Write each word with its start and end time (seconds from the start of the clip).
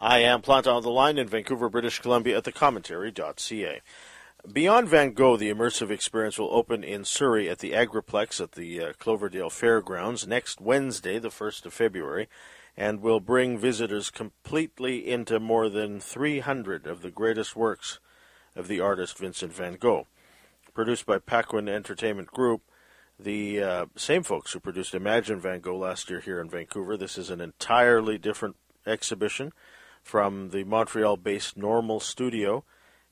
I 0.00 0.20
am 0.20 0.42
Planta 0.42 0.72
on 0.72 0.84
the 0.84 0.90
line 0.90 1.18
in 1.18 1.26
Vancouver, 1.26 1.68
British 1.68 1.98
Columbia 1.98 2.38
at 2.38 2.44
thecommentary.ca. 2.44 3.80
Beyond 4.52 4.88
Van 4.88 5.12
Gogh, 5.12 5.36
the 5.36 5.52
immersive 5.52 5.90
experience 5.90 6.38
will 6.38 6.54
open 6.54 6.84
in 6.84 7.04
Surrey 7.04 7.50
at 7.50 7.58
the 7.58 7.72
Agriplex 7.72 8.40
at 8.40 8.52
the 8.52 8.80
uh, 8.80 8.92
Cloverdale 9.00 9.50
Fairgrounds 9.50 10.24
next 10.24 10.60
Wednesday, 10.60 11.18
the 11.18 11.30
1st 11.30 11.66
of 11.66 11.72
February, 11.72 12.28
and 12.76 13.02
will 13.02 13.18
bring 13.18 13.58
visitors 13.58 14.08
completely 14.08 15.10
into 15.10 15.40
more 15.40 15.68
than 15.68 15.98
300 15.98 16.86
of 16.86 17.02
the 17.02 17.10
greatest 17.10 17.56
works 17.56 17.98
of 18.54 18.68
the 18.68 18.78
artist 18.78 19.18
Vincent 19.18 19.52
van 19.52 19.74
Gogh. 19.74 20.06
Produced 20.74 21.06
by 21.06 21.18
Paquin 21.18 21.68
Entertainment 21.68 22.28
Group, 22.28 22.62
the 23.18 23.60
uh, 23.60 23.86
same 23.96 24.22
folks 24.22 24.52
who 24.52 24.60
produced 24.60 24.94
Imagine 24.94 25.40
Van 25.40 25.58
Gogh 25.58 25.76
last 25.76 26.08
year 26.08 26.20
here 26.20 26.40
in 26.40 26.48
Vancouver. 26.48 26.96
This 26.96 27.18
is 27.18 27.30
an 27.30 27.40
entirely 27.40 28.16
different 28.16 28.54
exhibition 28.86 29.52
from 30.08 30.48
the 30.48 30.64
Montreal 30.64 31.18
based 31.18 31.58
Normal 31.58 32.00
Studio 32.00 32.64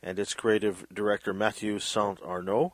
and 0.03 0.19
its 0.19 0.33
creative 0.33 0.87
director 0.91 1.35
Mathieu 1.35 1.79
Saint 1.79 2.19
Arnaud. 2.23 2.73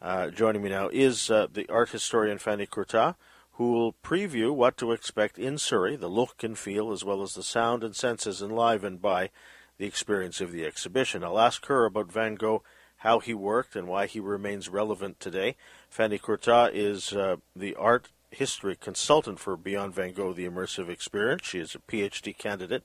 Uh, 0.00 0.30
joining 0.30 0.62
me 0.62 0.68
now 0.68 0.88
is 0.92 1.28
uh, 1.32 1.48
the 1.52 1.68
art 1.68 1.90
historian 1.90 2.38
Fanny 2.38 2.64
Curtat, 2.64 3.16
who 3.54 3.72
will 3.72 3.92
preview 4.04 4.54
what 4.54 4.76
to 4.76 4.92
expect 4.92 5.36
in 5.36 5.58
Surrey, 5.58 5.96
the 5.96 6.06
look 6.06 6.44
and 6.44 6.56
feel, 6.56 6.92
as 6.92 7.04
well 7.04 7.22
as 7.22 7.34
the 7.34 7.42
sound 7.42 7.82
and 7.82 7.96
senses 7.96 8.40
enlivened 8.40 9.02
by 9.02 9.30
the 9.78 9.86
experience 9.86 10.40
of 10.40 10.52
the 10.52 10.64
exhibition. 10.64 11.24
I'll 11.24 11.40
ask 11.40 11.66
her 11.66 11.86
about 11.86 12.12
Van 12.12 12.36
Gogh 12.36 12.62
how 12.98 13.18
he 13.18 13.34
worked 13.34 13.74
and 13.74 13.88
why 13.88 14.06
he 14.06 14.20
remains 14.20 14.68
relevant 14.68 15.18
today. 15.18 15.56
Fanny 15.88 16.20
Curtat 16.20 16.70
is 16.72 17.12
uh, 17.12 17.38
the 17.56 17.74
art 17.74 18.10
history 18.30 18.76
consultant 18.76 19.40
for 19.40 19.56
Beyond 19.56 19.92
Van 19.92 20.12
Gogh, 20.12 20.34
the 20.34 20.48
immersive 20.48 20.88
experience. 20.88 21.42
She 21.44 21.58
is 21.58 21.74
a 21.74 21.80
PhD 21.80 22.38
candidate 22.38 22.84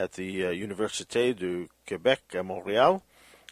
at 0.00 0.12
the 0.12 0.46
uh, 0.46 0.50
Université 0.50 1.36
du 1.36 1.68
Québec 1.86 2.20
à 2.32 2.42
Montréal. 2.42 3.02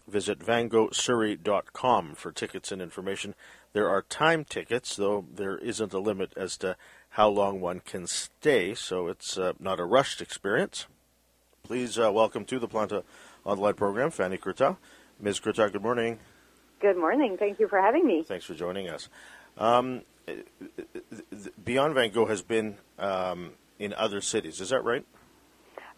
Visit 0.06 0.38
vangoghsurrey.com 0.38 2.14
for 2.14 2.32
tickets 2.32 2.72
and 2.72 2.80
information. 2.80 3.34
There 3.74 3.88
are 3.90 4.00
time 4.00 4.44
tickets, 4.44 4.96
though 4.96 5.26
there 5.30 5.58
isn't 5.58 5.92
a 5.92 5.98
limit 5.98 6.32
as 6.34 6.56
to 6.58 6.76
how 7.10 7.28
long 7.28 7.60
one 7.60 7.80
can 7.80 8.06
stay, 8.06 8.74
so 8.74 9.08
it's 9.08 9.36
uh, 9.36 9.52
not 9.60 9.78
a 9.78 9.84
rushed 9.84 10.22
experience. 10.22 10.86
Please 11.62 11.98
uh, 11.98 12.10
welcome 12.10 12.46
to 12.46 12.58
the 12.58 12.68
Planta 12.68 13.02
Online 13.44 13.74
program, 13.74 14.10
Fanny 14.10 14.38
Curtat. 14.38 14.78
Ms. 15.20 15.40
Curtat, 15.40 15.72
good 15.72 15.82
morning. 15.82 16.18
Good 16.80 16.96
morning. 16.96 17.36
Thank 17.38 17.60
you 17.60 17.68
for 17.68 17.80
having 17.80 18.06
me. 18.06 18.22
Thanks 18.22 18.46
for 18.46 18.54
joining 18.54 18.88
us. 18.88 19.10
Um, 19.58 20.02
Beyond 21.62 21.94
Van 21.94 22.10
Gogh 22.10 22.26
has 22.26 22.40
been 22.40 22.78
um, 22.98 23.52
in 23.78 23.92
other 23.92 24.22
cities, 24.22 24.60
is 24.60 24.70
that 24.70 24.84
right? 24.84 25.04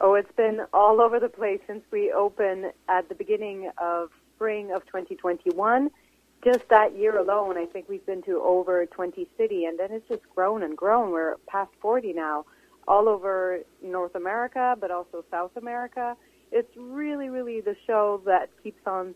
Oh, 0.01 0.15
it's 0.15 0.33
been 0.37 0.61
all 0.73 1.01
over 1.01 1.21
the 1.21 1.29
place 1.29 1.61
since 1.67 1.83
we 1.91 2.13
opened 2.13 2.73
at 2.89 3.09
the 3.09 3.15
beginning 3.15 3.71
of 3.79 4.11
spring 4.35 4.73
of 4.73 4.85
2021. 4.87 5.91
Just 6.43 6.69
that 6.71 6.97
year 6.97 7.19
alone, 7.19 7.59
I 7.59 7.67
think 7.67 7.89
we've 7.89 8.07
been 8.07 8.23
to 8.23 8.41
over 8.41 8.87
20 8.87 9.29
cities, 9.37 9.67
and 9.69 9.79
then 9.79 9.93
it's 9.93 10.09
just 10.09 10.23
grown 10.35 10.63
and 10.63 10.75
grown. 10.75 11.11
We're 11.11 11.37
past 11.47 11.71
40 11.83 12.15
now, 12.15 12.47
all 12.89 13.09
over 13.09 13.61
North 13.83 14.15
America, 14.15 14.75
but 14.81 14.91
also 14.91 15.23
South 15.31 15.55
America 15.57 16.17
it's 16.53 16.71
really, 16.77 17.29
really 17.29 17.61
the 17.61 17.77
show 17.87 18.21
that 18.27 18.51
keeps 18.63 18.81
on 18.87 19.15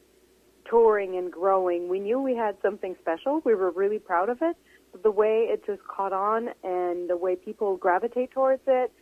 touring 0.69 1.17
and 1.17 1.33
growing. 1.33 1.89
We 1.89 2.01
knew 2.01 2.21
we 2.21 2.37
had 2.37 2.57
something 2.62 2.97
special. 3.01 3.43
We 3.45 3.55
were 3.55 3.71
really 3.71 3.99
proud 3.99 4.29
of 4.29 4.39
it. 4.41 4.57
The 5.03 5.11
way 5.11 5.49
it 5.51 5.67
just 5.67 5.83
caught 5.85 6.12
on 6.12 6.51
and 6.62 7.11
the 7.11 7.17
way 7.17 7.37
people 7.37 7.77
gravitate 7.77 8.31
towards 8.31 8.62
it 8.67 8.93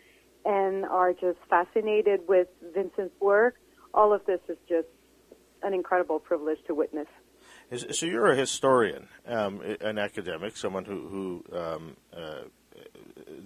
and 0.45 0.85
are 0.85 1.12
just 1.12 1.39
fascinated 1.48 2.21
with 2.29 2.48
Vincent's 2.75 3.19
work, 3.21 3.57
all 3.95 4.12
of 4.12 4.25
this 4.27 4.41
is 4.48 4.57
just 4.69 4.89
an 5.62 5.75
incredible 5.75 6.19
privilege 6.19 6.59
to 6.67 6.75
witness. 6.75 7.07
So 7.93 8.07
you're 8.07 8.31
a 8.31 8.37
historian, 8.37 9.09
um, 9.27 9.63
an 9.81 9.98
academic, 9.98 10.57
someone 10.57 10.85
who, 10.85 11.08
who 11.08 11.57
um, 11.57 11.97
uh, 12.14 12.42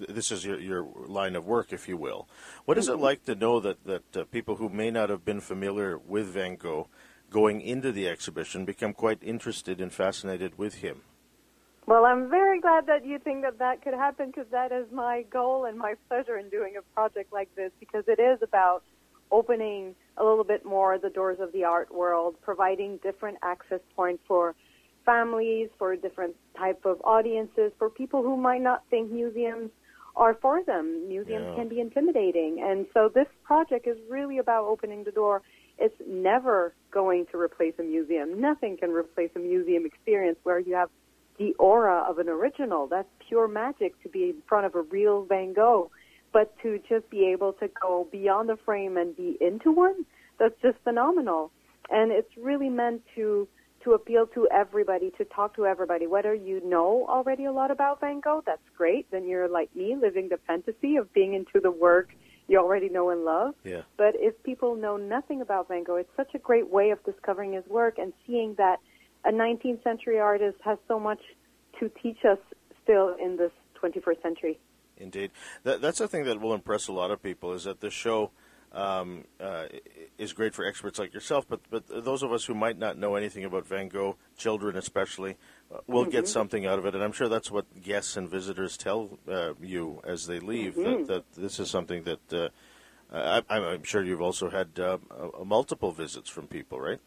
this 0.08 0.30
is 0.32 0.44
your, 0.44 0.58
your 0.58 0.88
line 1.06 1.36
of 1.36 1.46
work, 1.46 1.72
if 1.72 1.88
you 1.88 1.96
will. 1.96 2.28
What 2.64 2.78
is 2.78 2.88
it 2.88 2.92
mm-hmm. 2.92 3.02
like 3.02 3.24
to 3.26 3.34
know 3.34 3.60
that 3.60 3.84
that 3.84 4.16
uh, 4.16 4.24
people 4.24 4.56
who 4.56 4.68
may 4.68 4.90
not 4.90 5.10
have 5.10 5.24
been 5.24 5.40
familiar 5.40 5.98
with 5.98 6.26
Van 6.26 6.56
Gogh, 6.56 6.88
going 7.30 7.60
into 7.60 7.92
the 7.92 8.08
exhibition, 8.08 8.64
become 8.64 8.92
quite 8.92 9.18
interested 9.22 9.80
and 9.80 9.92
fascinated 9.92 10.58
with 10.58 10.76
him? 10.76 11.02
Well, 11.86 12.04
I'm 12.04 12.28
very 12.28 12.60
glad 12.60 12.86
that 12.86 13.06
you 13.06 13.20
think 13.20 13.42
that 13.42 13.58
that 13.60 13.82
could 13.82 13.94
happen 13.94 14.26
because 14.26 14.50
that 14.50 14.72
is 14.72 14.86
my 14.92 15.24
goal 15.30 15.66
and 15.66 15.78
my 15.78 15.94
pleasure 16.08 16.36
in 16.36 16.48
doing 16.48 16.74
a 16.76 16.82
project 16.94 17.32
like 17.32 17.54
this 17.54 17.70
because 17.78 18.02
it 18.08 18.20
is 18.20 18.40
about 18.42 18.82
opening 19.30 19.94
a 20.16 20.24
little 20.24 20.44
bit 20.44 20.64
more 20.64 20.98
the 20.98 21.10
doors 21.10 21.38
of 21.40 21.52
the 21.52 21.62
art 21.62 21.94
world, 21.94 22.34
providing 22.42 22.98
different 23.04 23.38
access 23.42 23.80
points 23.94 24.22
for 24.26 24.56
families, 25.04 25.68
for 25.78 25.94
different 25.94 26.34
type 26.58 26.84
of 26.84 27.00
audiences, 27.04 27.70
for 27.78 27.88
people 27.88 28.22
who 28.22 28.36
might 28.36 28.62
not 28.62 28.82
think 28.90 29.12
museums 29.12 29.70
are 30.16 30.34
for 30.34 30.64
them. 30.64 31.06
Museums 31.06 31.46
yeah. 31.50 31.54
can 31.54 31.68
be 31.68 31.80
intimidating. 31.80 32.64
And 32.64 32.86
so 32.94 33.08
this 33.14 33.28
project 33.44 33.86
is 33.86 33.96
really 34.10 34.38
about 34.38 34.64
opening 34.64 35.04
the 35.04 35.12
door. 35.12 35.42
It's 35.78 35.94
never 36.04 36.74
going 36.90 37.26
to 37.30 37.38
replace 37.38 37.74
a 37.78 37.82
museum. 37.84 38.40
Nothing 38.40 38.76
can 38.76 38.90
replace 38.90 39.30
a 39.36 39.38
museum 39.38 39.86
experience 39.86 40.38
where 40.42 40.58
you 40.58 40.74
have 40.74 40.88
the 41.38 41.54
aura 41.54 42.04
of 42.08 42.18
an 42.18 42.28
original. 42.28 42.86
That's 42.86 43.08
pure 43.28 43.48
magic 43.48 44.00
to 44.02 44.08
be 44.08 44.24
in 44.24 44.42
front 44.48 44.66
of 44.66 44.74
a 44.74 44.82
real 44.82 45.24
Van 45.24 45.52
Gogh. 45.52 45.90
But 46.32 46.54
to 46.62 46.78
just 46.88 47.08
be 47.10 47.30
able 47.32 47.54
to 47.54 47.68
go 47.80 48.06
beyond 48.10 48.48
the 48.48 48.56
frame 48.64 48.96
and 48.96 49.16
be 49.16 49.38
into 49.40 49.72
one, 49.72 50.04
that's 50.38 50.54
just 50.60 50.76
phenomenal. 50.84 51.50
And 51.90 52.12
it's 52.12 52.36
really 52.36 52.68
meant 52.68 53.02
to 53.14 53.48
to 53.84 53.92
appeal 53.92 54.26
to 54.26 54.48
everybody, 54.52 55.12
to 55.16 55.24
talk 55.24 55.54
to 55.54 55.64
everybody. 55.64 56.08
Whether 56.08 56.34
you 56.34 56.60
know 56.64 57.06
already 57.08 57.44
a 57.44 57.52
lot 57.52 57.70
about 57.70 58.00
Van 58.00 58.18
Gogh, 58.18 58.42
that's 58.44 58.68
great. 58.76 59.08
Then 59.12 59.28
you're 59.28 59.48
like 59.48 59.74
me, 59.76 59.94
living 59.94 60.28
the 60.28 60.38
fantasy 60.44 60.96
of 60.96 61.12
being 61.12 61.34
into 61.34 61.60
the 61.60 61.70
work 61.70 62.08
you 62.48 62.58
already 62.58 62.88
know 62.88 63.10
and 63.10 63.24
love. 63.24 63.54
Yeah. 63.64 63.82
But 63.96 64.14
if 64.16 64.40
people 64.42 64.76
know 64.76 64.96
nothing 64.96 65.40
about 65.40 65.68
Van 65.68 65.84
Gogh, 65.84 65.96
it's 65.96 66.16
such 66.16 66.34
a 66.34 66.38
great 66.38 66.70
way 66.70 66.90
of 66.90 67.02
discovering 67.04 67.52
his 67.52 67.66
work 67.66 67.98
and 67.98 68.12
seeing 68.26 68.54
that 68.54 68.76
a 69.26 69.32
19th 69.32 69.82
century 69.82 70.18
artist 70.18 70.58
has 70.64 70.78
so 70.88 70.98
much 70.98 71.20
to 71.80 71.90
teach 72.02 72.24
us 72.24 72.38
still 72.82 73.14
in 73.20 73.36
this 73.36 73.52
21st 73.82 74.22
century. 74.22 74.58
Indeed. 74.96 75.30
That, 75.64 75.80
that's 75.80 75.98
the 75.98 76.08
thing 76.08 76.24
that 76.24 76.40
will 76.40 76.54
impress 76.54 76.88
a 76.88 76.92
lot 76.92 77.10
of 77.10 77.22
people 77.22 77.52
is 77.52 77.64
that 77.64 77.80
the 77.80 77.90
show– 77.90 78.30
um, 78.76 79.24
uh, 79.40 79.66
is 80.18 80.32
great 80.32 80.54
for 80.54 80.66
experts 80.66 80.98
like 80.98 81.14
yourself, 81.14 81.46
but 81.48 81.60
but 81.70 81.84
those 82.04 82.22
of 82.22 82.32
us 82.32 82.44
who 82.44 82.54
might 82.54 82.78
not 82.78 82.98
know 82.98 83.14
anything 83.14 83.44
about 83.44 83.66
Van 83.66 83.88
Gogh, 83.88 84.16
children 84.36 84.76
especially, 84.76 85.36
uh, 85.74 85.78
will 85.86 86.02
mm-hmm. 86.02 86.10
get 86.10 86.28
something 86.28 86.66
out 86.66 86.78
of 86.78 86.86
it, 86.86 86.94
and 86.94 87.02
I'm 87.02 87.12
sure 87.12 87.28
that's 87.28 87.50
what 87.50 87.82
guests 87.82 88.16
and 88.16 88.28
visitors 88.28 88.76
tell 88.76 89.18
uh, 89.28 89.54
you 89.60 90.02
as 90.04 90.26
they 90.26 90.40
leave 90.40 90.74
mm-hmm. 90.74 91.06
that, 91.06 91.32
that 91.34 91.40
this 91.40 91.58
is 91.58 91.70
something 91.70 92.04
that 92.04 92.52
uh, 93.12 93.40
I, 93.48 93.56
am 93.56 93.82
sure 93.82 94.04
you've 94.04 94.20
also 94.20 94.50
had 94.50 94.78
uh, 94.78 94.98
multiple 95.44 95.92
visits 95.92 96.28
from 96.28 96.46
people, 96.46 96.78
right? 96.78 97.00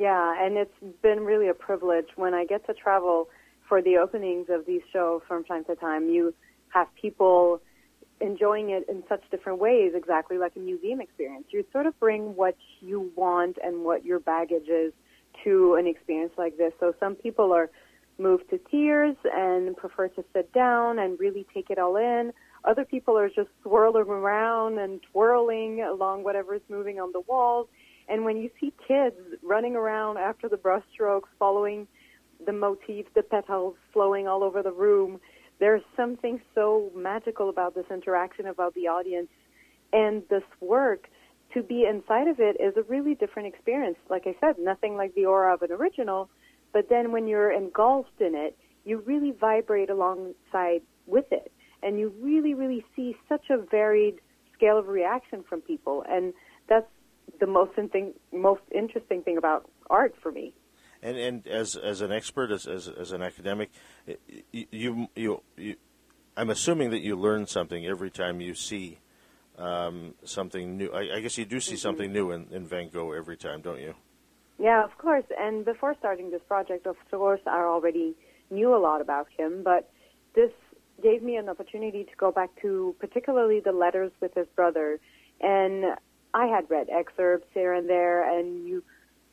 Yeah, 0.00 0.34
and 0.42 0.56
it's 0.56 0.72
been 1.02 1.20
really 1.26 1.48
a 1.48 1.54
privilege 1.54 2.06
when 2.16 2.32
I 2.32 2.46
get 2.46 2.66
to 2.68 2.72
travel 2.72 3.28
for 3.68 3.82
the 3.82 3.98
openings 3.98 4.46
of 4.48 4.64
these 4.64 4.80
shows 4.90 5.20
from 5.28 5.44
time 5.44 5.62
to 5.66 5.76
time. 5.76 6.08
You 6.08 6.32
have 6.70 6.88
people 6.94 7.60
enjoying 8.18 8.70
it 8.70 8.86
in 8.88 9.02
such 9.10 9.20
different 9.30 9.58
ways, 9.58 9.92
exactly 9.94 10.38
like 10.38 10.56
a 10.56 10.58
museum 10.58 11.02
experience. 11.02 11.48
You 11.50 11.66
sort 11.70 11.84
of 11.84 12.00
bring 12.00 12.34
what 12.34 12.56
you 12.80 13.12
want 13.14 13.58
and 13.62 13.84
what 13.84 14.06
your 14.06 14.20
baggage 14.20 14.68
is 14.68 14.94
to 15.44 15.74
an 15.74 15.86
experience 15.86 16.32
like 16.38 16.56
this. 16.56 16.72
So 16.80 16.94
some 16.98 17.14
people 17.14 17.52
are 17.52 17.68
moved 18.18 18.48
to 18.50 18.60
tears 18.70 19.16
and 19.30 19.76
prefer 19.76 20.08
to 20.08 20.24
sit 20.32 20.50
down 20.54 20.98
and 20.98 21.20
really 21.20 21.46
take 21.52 21.68
it 21.68 21.78
all 21.78 21.96
in. 21.96 22.32
Other 22.64 22.86
people 22.86 23.18
are 23.18 23.28
just 23.28 23.50
swirling 23.62 24.08
around 24.08 24.78
and 24.78 25.02
twirling 25.12 25.82
along 25.82 26.24
whatever 26.24 26.54
is 26.54 26.62
moving 26.70 26.98
on 26.98 27.12
the 27.12 27.20
walls. 27.20 27.68
And 28.08 28.24
when 28.24 28.36
you 28.36 28.50
see 28.60 28.72
kids 28.86 29.16
running 29.42 29.76
around 29.76 30.18
after 30.18 30.48
the 30.48 30.56
brushstrokes, 30.56 31.28
following 31.38 31.86
the 32.44 32.52
motif, 32.52 33.06
the 33.14 33.22
petals 33.22 33.76
flowing 33.92 34.26
all 34.26 34.42
over 34.42 34.62
the 34.62 34.72
room, 34.72 35.20
there's 35.58 35.82
something 35.94 36.40
so 36.54 36.90
magical 36.96 37.50
about 37.50 37.74
this 37.74 37.84
interaction, 37.90 38.46
about 38.46 38.74
the 38.74 38.88
audience, 38.88 39.28
and 39.92 40.22
this 40.30 40.42
work. 40.60 41.08
To 41.54 41.62
be 41.62 41.84
inside 41.84 42.28
of 42.28 42.40
it 42.40 42.56
is 42.60 42.76
a 42.76 42.82
really 42.84 43.14
different 43.14 43.48
experience. 43.48 43.96
Like 44.08 44.26
I 44.26 44.36
said, 44.40 44.56
nothing 44.58 44.96
like 44.96 45.14
the 45.14 45.26
aura 45.26 45.52
of 45.52 45.62
an 45.62 45.72
original, 45.72 46.30
but 46.72 46.88
then 46.88 47.12
when 47.12 47.26
you're 47.26 47.52
engulfed 47.52 48.20
in 48.20 48.34
it, 48.34 48.56
you 48.84 48.98
really 49.04 49.32
vibrate 49.32 49.90
alongside 49.90 50.82
with 51.06 51.30
it. 51.30 51.52
And 51.82 51.98
you 51.98 52.12
really, 52.20 52.54
really 52.54 52.84
see 52.94 53.16
such 53.28 53.50
a 53.50 53.58
varied 53.58 54.16
scale 54.54 54.78
of 54.78 54.88
reaction 54.88 55.42
from 55.48 55.60
people. 55.60 56.04
And 56.08 56.32
that's 56.68 56.86
the 57.38 57.46
most, 57.46 57.72
thing, 57.74 58.14
most 58.32 58.62
interesting 58.74 59.22
thing 59.22 59.36
about 59.36 59.70
art 59.88 60.14
for 60.22 60.32
me. 60.32 60.54
And 61.02 61.16
and 61.16 61.46
as 61.46 61.76
as 61.76 62.02
an 62.02 62.12
expert, 62.12 62.50
as 62.50 62.66
as, 62.66 62.86
as 62.86 63.12
an 63.12 63.22
academic, 63.22 63.70
you, 64.52 65.08
you 65.14 65.42
you 65.56 65.76
I'm 66.36 66.50
assuming 66.50 66.90
that 66.90 67.00
you 67.00 67.16
learn 67.16 67.46
something 67.46 67.86
every 67.86 68.10
time 68.10 68.40
you 68.40 68.54
see 68.54 68.98
um, 69.58 70.14
something 70.24 70.76
new. 70.76 70.90
I, 70.90 71.16
I, 71.16 71.20
guess 71.20 71.36
you 71.36 71.44
do 71.44 71.60
see 71.60 71.72
mm-hmm. 71.72 71.80
something 71.80 72.12
new 72.12 72.30
in, 72.30 72.46
in 72.50 72.66
Van 72.66 72.88
Gogh 72.88 73.12
every 73.12 73.36
time, 73.36 73.60
don't 73.60 73.80
you? 73.80 73.94
Yeah, 74.58 74.84
of 74.84 74.96
course. 74.98 75.24
And 75.38 75.64
before 75.64 75.94
starting 75.98 76.30
this 76.30 76.40
project, 76.48 76.86
of 76.86 76.96
course, 77.10 77.40
I 77.46 77.60
already 77.60 78.14
knew 78.50 78.74
a 78.74 78.78
lot 78.78 79.00
about 79.00 79.28
him, 79.36 79.62
but 79.62 79.90
this 80.34 80.50
gave 81.02 81.22
me 81.22 81.36
an 81.36 81.48
opportunity 81.48 82.04
to 82.04 82.16
go 82.16 82.30
back 82.30 82.50
to 82.62 82.94
particularly 82.98 83.60
the 83.60 83.72
letters 83.72 84.12
with 84.20 84.34
his 84.34 84.46
brother. 84.54 84.98
And 85.40 85.96
I 86.34 86.46
had 86.46 86.70
read 86.70 86.88
excerpts 86.90 87.48
here 87.52 87.72
and 87.72 87.88
there, 87.88 88.38
and 88.38 88.66
you, 88.66 88.82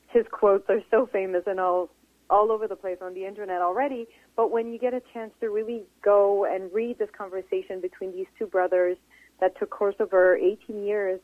his 0.10 0.26
quotes 0.32 0.70
are 0.70 0.82
so 0.90 1.08
famous 1.12 1.44
and 1.46 1.60
all 1.60 1.90
all 2.30 2.52
over 2.52 2.68
the 2.68 2.76
place 2.76 2.98
on 3.02 3.14
the 3.14 3.26
internet 3.26 3.62
already. 3.62 4.08
But 4.36 4.52
when 4.52 4.72
you 4.72 4.80
get 4.80 4.94
a 4.94 5.02
chance 5.14 5.32
to 5.40 5.50
really 5.50 5.84
go 6.04 6.46
and 6.46 6.72
read 6.74 7.00
this 7.00 7.10
conversation 7.18 7.80
between 7.82 8.12
these 8.12 8.28
two 8.38 8.48
brothers 8.48 8.98
that 9.40 9.58
took 9.58 9.70
course 9.70 9.96
over 10.00 10.36
18 10.36 10.84
years, 10.84 11.22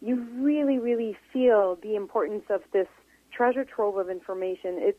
you 0.00 0.26
really, 0.36 0.78
really 0.78 1.16
feel 1.32 1.78
the 1.82 1.96
importance 1.96 2.44
of 2.50 2.62
this 2.72 2.86
treasure 3.32 3.64
trove 3.64 3.96
of 3.96 4.08
information. 4.08 4.76
It's 4.78 4.98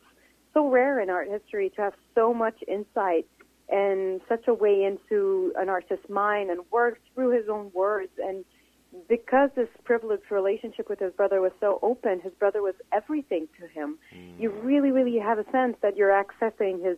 so 0.54 0.70
rare 0.70 1.00
in 1.00 1.10
art 1.10 1.30
history 1.30 1.72
to 1.76 1.82
have 1.82 1.94
so 2.16 2.34
much 2.34 2.62
insight 2.68 3.26
and 3.70 4.22
such 4.28 4.48
a 4.48 4.54
way 4.54 4.84
into 4.84 5.54
an 5.58 5.70
artist's 5.70 6.10
mind 6.10 6.50
and 6.50 6.62
work 6.72 7.00
through 7.14 7.38
his 7.38 7.50
own 7.50 7.72
words. 7.74 8.12
And 8.18 8.44
because 9.08 9.50
this 9.56 9.70
privileged 9.84 10.32
relationship 10.32 10.90
with 10.90 11.00
his 11.00 11.14
brother 11.14 11.42
was 11.42 11.52
so 11.60 11.80
open, 11.82 12.20
his 12.22 12.34
brother 12.34 12.62
was 12.62 12.76
everything 12.92 13.48
to 13.60 13.68
him. 13.68 13.98
Mm. 14.16 14.40
You 14.40 14.50
really, 14.50 14.92
really 14.92 15.18
have 15.20 15.38
a 15.38 15.50
sense 15.52 15.78
that 15.82 15.96
you're 15.96 16.12
accessing 16.12 16.84
his 16.84 16.98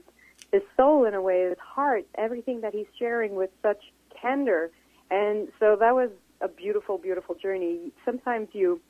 his 0.52 0.64
soul 0.76 1.06
in 1.06 1.14
a 1.14 1.22
way, 1.22 1.48
his 1.48 1.58
heart, 1.60 2.06
everything 2.16 2.62
that 2.62 2.74
he's 2.74 2.88
sharing 3.00 3.36
with 3.36 3.50
such 3.62 3.92
candor. 4.22 4.70
And 5.10 5.48
so 5.60 5.78
that 5.80 5.96
was 5.96 6.10
a 6.42 6.48
beautiful, 6.48 6.98
beautiful 6.98 7.36
journey. 7.36 7.92
Sometimes 8.04 8.50
you 8.54 8.82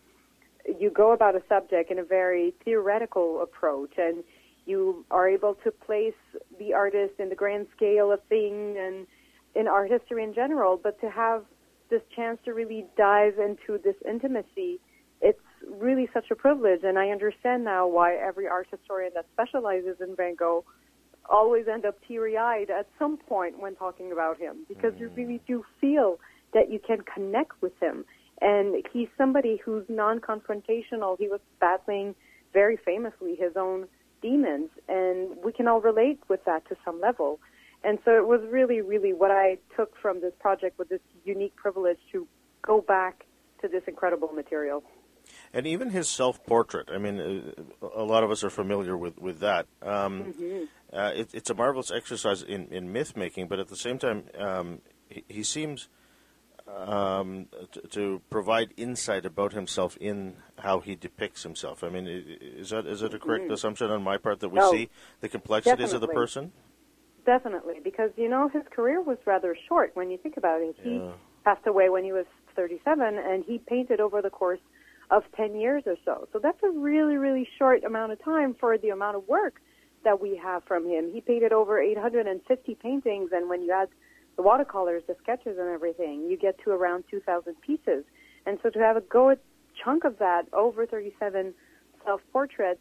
you 0.80 0.89
go 0.89 1.12
about 1.12 1.36
a 1.36 1.42
subject 1.50 1.92
in 1.92 2.00
a 2.00 2.04
very 2.04 2.54
theoretical 2.63 3.42
approach 3.42 3.94
and 3.97 4.24
you 4.65 5.04
are 5.09 5.27
able 5.27 5.56
to 5.63 5.71
place 5.71 6.13
the 6.59 6.74
artist 6.74 7.13
in 7.19 7.30
the 7.30 7.36
grand 7.36 7.65
scale 7.75 8.12
of 8.12 8.19
things 8.30 8.77
and 8.80 9.07
in 9.56 9.68
art 9.68 9.89
history 9.89 10.24
in 10.24 10.33
general, 10.33 10.80
but 10.81 11.00
to 11.01 11.09
have 11.09 11.44
this 11.92 12.02
chance 12.16 12.40
to 12.46 12.54
really 12.54 12.88
dive 12.98 13.38
into 13.38 13.78
this 13.84 13.96
intimacy, 14.08 14.80
it's 15.22 15.40
really 15.70 16.10
such 16.12 16.32
a 16.32 16.36
privilege. 16.36 16.80
And 16.84 16.98
I 16.98 17.10
understand 17.10 17.64
now 17.64 17.88
why 17.88 18.16
every 18.16 18.48
art 18.48 18.68
historian 18.72 19.12
that 19.14 19.28
specializes 19.34 19.98
in 20.00 20.16
Van 20.16 20.34
Gogh 20.34 20.66
always 21.30 21.68
end 21.68 21.86
up 21.86 21.98
teary-eyed 22.08 22.72
at 22.72 22.88
some 22.98 23.18
point 23.18 23.60
when 23.60 23.76
talking 23.76 24.12
about 24.12 24.40
him, 24.40 24.66
because 24.68 24.94
mm-hmm. 24.94 25.04
you 25.04 25.10
really 25.16 25.42
do 25.46 25.64
feel 25.80 26.20
that 26.56 26.72
you 26.72 26.80
can 26.80 26.98
connect 27.02 27.62
with 27.62 27.74
him. 27.80 28.04
And 28.42 28.84
he's 28.92 29.08
somebody 29.18 29.62
who's 29.64 29.86
non-confrontational. 29.88 31.18
He 31.20 31.28
was 31.28 31.42
battling 31.60 32.16
very 32.54 32.78
famously 32.84 33.36
his 33.36 33.56
own 33.56 33.88
demons, 34.22 34.70
and 34.90 35.38
we 35.46 35.52
can 35.52 35.68
all 35.68 35.82
relate 35.82 36.20
with 36.28 36.44
that 36.46 36.68
to 36.70 36.76
some 36.84 37.00
level. 37.00 37.40
And 37.83 37.98
so 38.06 38.16
it 38.16 38.28
was 38.28 38.42
really, 38.50 38.81
really 38.81 39.13
what 39.13 39.31
I 39.31 39.57
took 39.75 39.98
from 39.98 40.22
this 40.22 40.33
project 40.39 40.78
was 40.78 40.88
this 40.89 41.01
unique 41.25 41.56
privilege 41.56 41.98
to 42.12 42.28
go 42.62 42.81
back 42.81 43.25
to 43.62 43.68
this 43.68 43.83
incredible 43.88 44.30
material. 44.30 44.83
And 45.54 45.66
even 45.66 45.89
his 45.89 46.10
self-portrait. 46.10 46.89
I 46.94 46.98
mean, 46.98 47.19
uh, 47.19 47.88
a 47.95 48.04
lot 48.04 48.24
of 48.24 48.31
us 48.31 48.44
are 48.44 48.50
familiar 48.50 48.98
with 48.98 49.19
with 49.19 49.39
that. 49.39 49.68
Um, 49.81 50.33
mm-hmm. 50.33 50.63
uh, 50.94 51.12
it, 51.16 51.30
it's 51.33 51.50
a 51.50 51.54
marvelous 51.54 51.92
exercise 51.92 52.42
in, 52.42 52.68
in 52.68 52.92
myth 52.92 53.16
making, 53.16 53.48
but 53.48 53.60
at 53.60 53.68
the 53.68 53.75
same 53.75 53.98
time, 53.98 54.24
um, 54.38 54.81
he, 55.10 55.24
he, 55.28 55.44
seems 55.44 55.89
um, 56.68 57.48
to, 57.72 57.81
to, 57.81 58.22
provide 58.30 58.74
insight 58.78 59.25
about 59.25 59.54
himself 59.54 59.95
in 60.01 60.36
how 60.60 60.80
he 60.80 60.95
depicts 60.95 61.44
himself. 61.44 61.83
I 61.83 61.89
mean, 61.89 62.07
is 62.07 62.72
that 62.72 62.86
is 62.86 63.01
it 63.01 63.13
a 63.13 63.19
correct 63.19 63.45
mm-hmm. 63.45 63.54
assumption 63.54 63.92
on 63.92 64.04
my 64.04 64.18
part 64.18 64.39
that 64.39 64.50
we 64.50 64.60
no, 64.60 64.72
see 64.72 64.89
the 65.22 65.30
complexities 65.30 65.92
definitely. 65.92 65.95
of 65.95 66.01
the 66.01 66.07
person? 66.07 66.51
Definitely, 67.25 67.75
because 67.83 68.09
you 68.15 68.27
know 68.27 68.50
his 68.50 68.63
career 68.71 69.01
was 69.01 69.18
rather 69.25 69.56
short 69.68 69.91
when 69.94 70.09
you 70.09 70.18
think 70.18 70.38
about 70.38 70.62
it. 70.62 70.75
He 70.81 70.95
yeah. 70.95 71.12
passed 71.44 71.68
away 71.68 71.89
when 71.89 72.03
he 72.03 72.12
was 72.12 72.25
37, 72.56 73.18
and 73.18 73.44
he 73.44 73.59
painted 73.59 74.00
over 74.00 74.21
the 74.21 74.29
course 74.29 74.59
of 75.12 75.23
10 75.35 75.56
years 75.56 75.83
or 75.85 75.95
so. 76.03 76.27
So 76.33 76.39
that's 76.39 76.57
a 76.63 76.69
really, 76.69 77.18
really 77.18 77.47
short 77.59 77.83
amount 77.83 78.12
of 78.12 78.23
time 78.23 78.56
for 78.59 78.77
the 78.77 78.89
amount 78.89 79.18
of 79.18 79.27
work 79.27 79.62
that 80.03 80.19
we 80.19 80.35
have 80.41 80.63
from 80.63 80.85
him. 80.85 81.12
He 81.13 81.21
painted 81.21 81.53
over 81.53 81.79
850 81.79 82.75
paintings, 82.75 83.29
and 83.31 83.50
when 83.50 83.62
you 83.62 83.71
add 83.71 83.89
the 84.35 84.41
watercolors, 84.41 85.03
the 85.07 85.15
sketches, 85.21 85.57
and 85.59 85.69
everything, 85.69 86.27
you 86.29 86.38
get 86.38 86.57
to 86.63 86.71
around 86.71 87.03
2,000 87.12 87.56
pieces. 87.62 88.03
And 88.45 88.57
so 88.63 88.69
to 88.69 88.79
have 88.79 88.97
a 88.97 89.01
good 89.01 89.38
chunk 89.83 90.06
of 90.06 90.18
that, 90.19 90.44
over 90.53 90.85
37 90.85 91.53
self-portraits, 92.03 92.79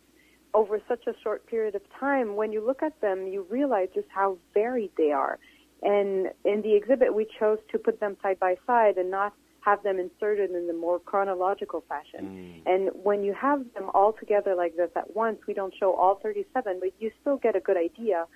over 0.55 0.81
such 0.89 1.07
a 1.07 1.13
short 1.23 1.47
period 1.47 1.75
of 1.75 1.83
time, 1.99 2.37
when 2.37 2.53
you 2.53 2.65
look 2.65 2.83
at 2.83 3.01
them, 3.01 3.27
you 3.27 3.47
realize 3.49 3.89
just 3.95 4.09
how 4.11 4.39
varied 4.55 4.91
they 4.97 5.13
are. 5.13 5.39
And 5.83 6.31
in 6.45 6.63
the 6.63 6.75
exhibit, 6.75 7.15
we 7.15 7.27
chose 7.39 7.59
to 7.73 7.79
put 7.79 8.01
them 8.01 8.17
side 8.23 8.39
by 8.39 8.57
side 8.67 8.97
and 8.99 9.11
not 9.11 9.33
have 9.61 9.83
them 9.83 9.99
inserted 9.99 10.51
in 10.51 10.67
the 10.67 10.73
more 10.73 10.99
chronological 10.99 11.85
fashion. 11.89 12.63
Mm. 12.67 12.73
And 12.73 12.91
when 13.03 13.23
you 13.23 13.35
have 13.35 13.65
them 13.75 13.91
all 13.95 14.13
together 14.13 14.55
like 14.55 14.77
this 14.77 14.91
at 14.97 15.15
once, 15.15 15.39
we 15.47 15.55
don't 15.55 15.75
show 15.79 15.95
all 15.95 16.19
37, 16.23 16.81
but 16.81 16.91
you 16.99 17.11
still 17.21 17.37
get 17.37 17.57
a 17.57 17.61
good 17.61 17.77
idea 17.77 18.27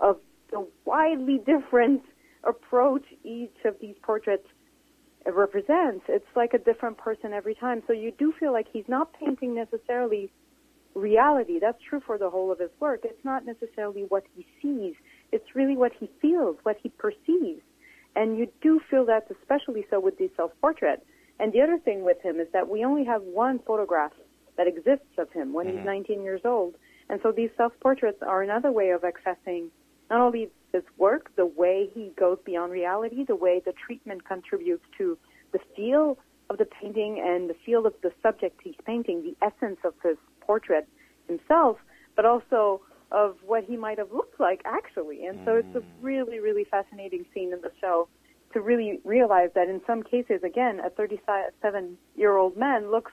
of 0.00 0.18
the 0.50 0.66
widely 0.84 1.38
different 1.46 2.02
approach 2.44 3.04
each 3.22 3.56
of 3.64 3.76
these 3.80 3.96
portraits 4.02 4.46
represents. 5.26 6.04
It's 6.08 6.26
like 6.36 6.52
a 6.52 6.58
different 6.58 6.98
person 6.98 7.32
every 7.32 7.54
time. 7.54 7.82
So 7.86 7.94
you 7.94 8.12
do 8.18 8.34
feel 8.38 8.52
like 8.52 8.66
he's 8.70 8.84
not 8.88 9.12
painting 9.14 9.54
necessarily 9.54 10.30
reality. 10.94 11.58
That's 11.58 11.80
true 11.88 12.00
for 12.04 12.18
the 12.18 12.30
whole 12.30 12.50
of 12.52 12.58
his 12.58 12.70
work. 12.80 13.00
It's 13.04 13.24
not 13.24 13.44
necessarily 13.44 14.02
what 14.08 14.24
he 14.34 14.46
sees. 14.62 14.94
It's 15.32 15.54
really 15.54 15.76
what 15.76 15.92
he 15.98 16.10
feels, 16.20 16.56
what 16.62 16.76
he 16.82 16.88
perceives. 16.90 17.62
And 18.16 18.38
you 18.38 18.48
do 18.62 18.80
feel 18.90 19.04
that 19.06 19.26
especially 19.30 19.86
so 19.90 20.00
with 20.00 20.18
the 20.18 20.30
self-portrait. 20.36 21.04
And 21.40 21.52
the 21.52 21.60
other 21.60 21.78
thing 21.78 22.04
with 22.04 22.20
him 22.22 22.38
is 22.38 22.46
that 22.52 22.68
we 22.68 22.84
only 22.84 23.04
have 23.04 23.22
one 23.22 23.58
photograph 23.66 24.12
that 24.56 24.68
exists 24.68 25.18
of 25.18 25.30
him 25.32 25.52
when 25.52 25.66
mm-hmm. 25.66 25.78
he's 25.78 25.86
19 25.86 26.22
years 26.22 26.42
old. 26.44 26.74
And 27.10 27.20
so 27.22 27.32
these 27.32 27.50
self-portraits 27.56 28.22
are 28.22 28.42
another 28.42 28.70
way 28.70 28.90
of 28.90 29.02
accessing 29.02 29.68
not 30.10 30.20
only 30.20 30.50
his 30.72 30.82
work, 30.96 31.34
the 31.36 31.46
way 31.46 31.88
he 31.92 32.12
goes 32.18 32.38
beyond 32.44 32.72
reality, 32.72 33.24
the 33.24 33.36
way 33.36 33.60
the 33.64 33.72
treatment 33.72 34.24
contributes 34.24 34.84
to 34.98 35.18
the 35.52 35.58
feel 35.76 36.18
of 36.50 36.58
the 36.58 36.66
painting 36.66 37.22
and 37.24 37.48
the 37.48 37.54
feel 37.64 37.86
of 37.86 37.94
the 38.02 38.12
subject 38.22 38.60
he's 38.62 38.74
painting, 38.84 39.22
the 39.22 39.36
essence 39.44 39.78
of 39.84 39.94
his 40.02 40.16
portrait 40.46 40.88
himself, 41.28 41.78
but 42.16 42.24
also 42.24 42.80
of 43.12 43.36
what 43.46 43.64
he 43.64 43.76
might 43.76 43.98
have 43.98 44.12
looked 44.12 44.40
like 44.40 44.60
actually. 44.64 45.26
And 45.26 45.38
so 45.44 45.56
it's 45.56 45.76
a 45.76 45.80
mm. 45.80 45.84
really, 46.00 46.40
really 46.40 46.64
fascinating 46.64 47.24
scene 47.32 47.52
in 47.52 47.60
the 47.60 47.70
show 47.80 48.08
to 48.52 48.60
really 48.60 49.00
realize 49.04 49.50
that 49.54 49.68
in 49.68 49.80
some 49.86 50.02
cases, 50.02 50.42
again, 50.42 50.80
a 50.80 50.90
37 50.90 51.98
year 52.16 52.36
old 52.36 52.56
man 52.56 52.90
looks 52.90 53.12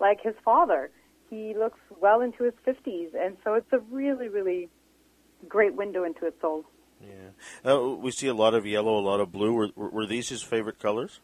like 0.00 0.20
his 0.22 0.34
father. 0.44 0.90
He 1.30 1.54
looks 1.58 1.80
well 2.00 2.20
into 2.20 2.44
his 2.44 2.54
50s. 2.66 3.10
And 3.18 3.36
so 3.44 3.54
it's 3.54 3.72
a 3.72 3.80
really, 3.90 4.28
really 4.28 4.68
great 5.48 5.74
window 5.74 6.04
into 6.04 6.24
his 6.24 6.34
soul. 6.40 6.64
Yeah. 7.00 7.70
Uh, 7.70 7.88
we 7.96 8.10
see 8.10 8.26
a 8.26 8.34
lot 8.34 8.54
of 8.54 8.66
yellow, 8.66 8.98
a 8.98 9.00
lot 9.00 9.20
of 9.20 9.30
blue. 9.30 9.52
Were, 9.52 9.68
were 9.76 10.06
these 10.06 10.28
his 10.28 10.42
favorite 10.42 10.78
colors? 10.78 11.20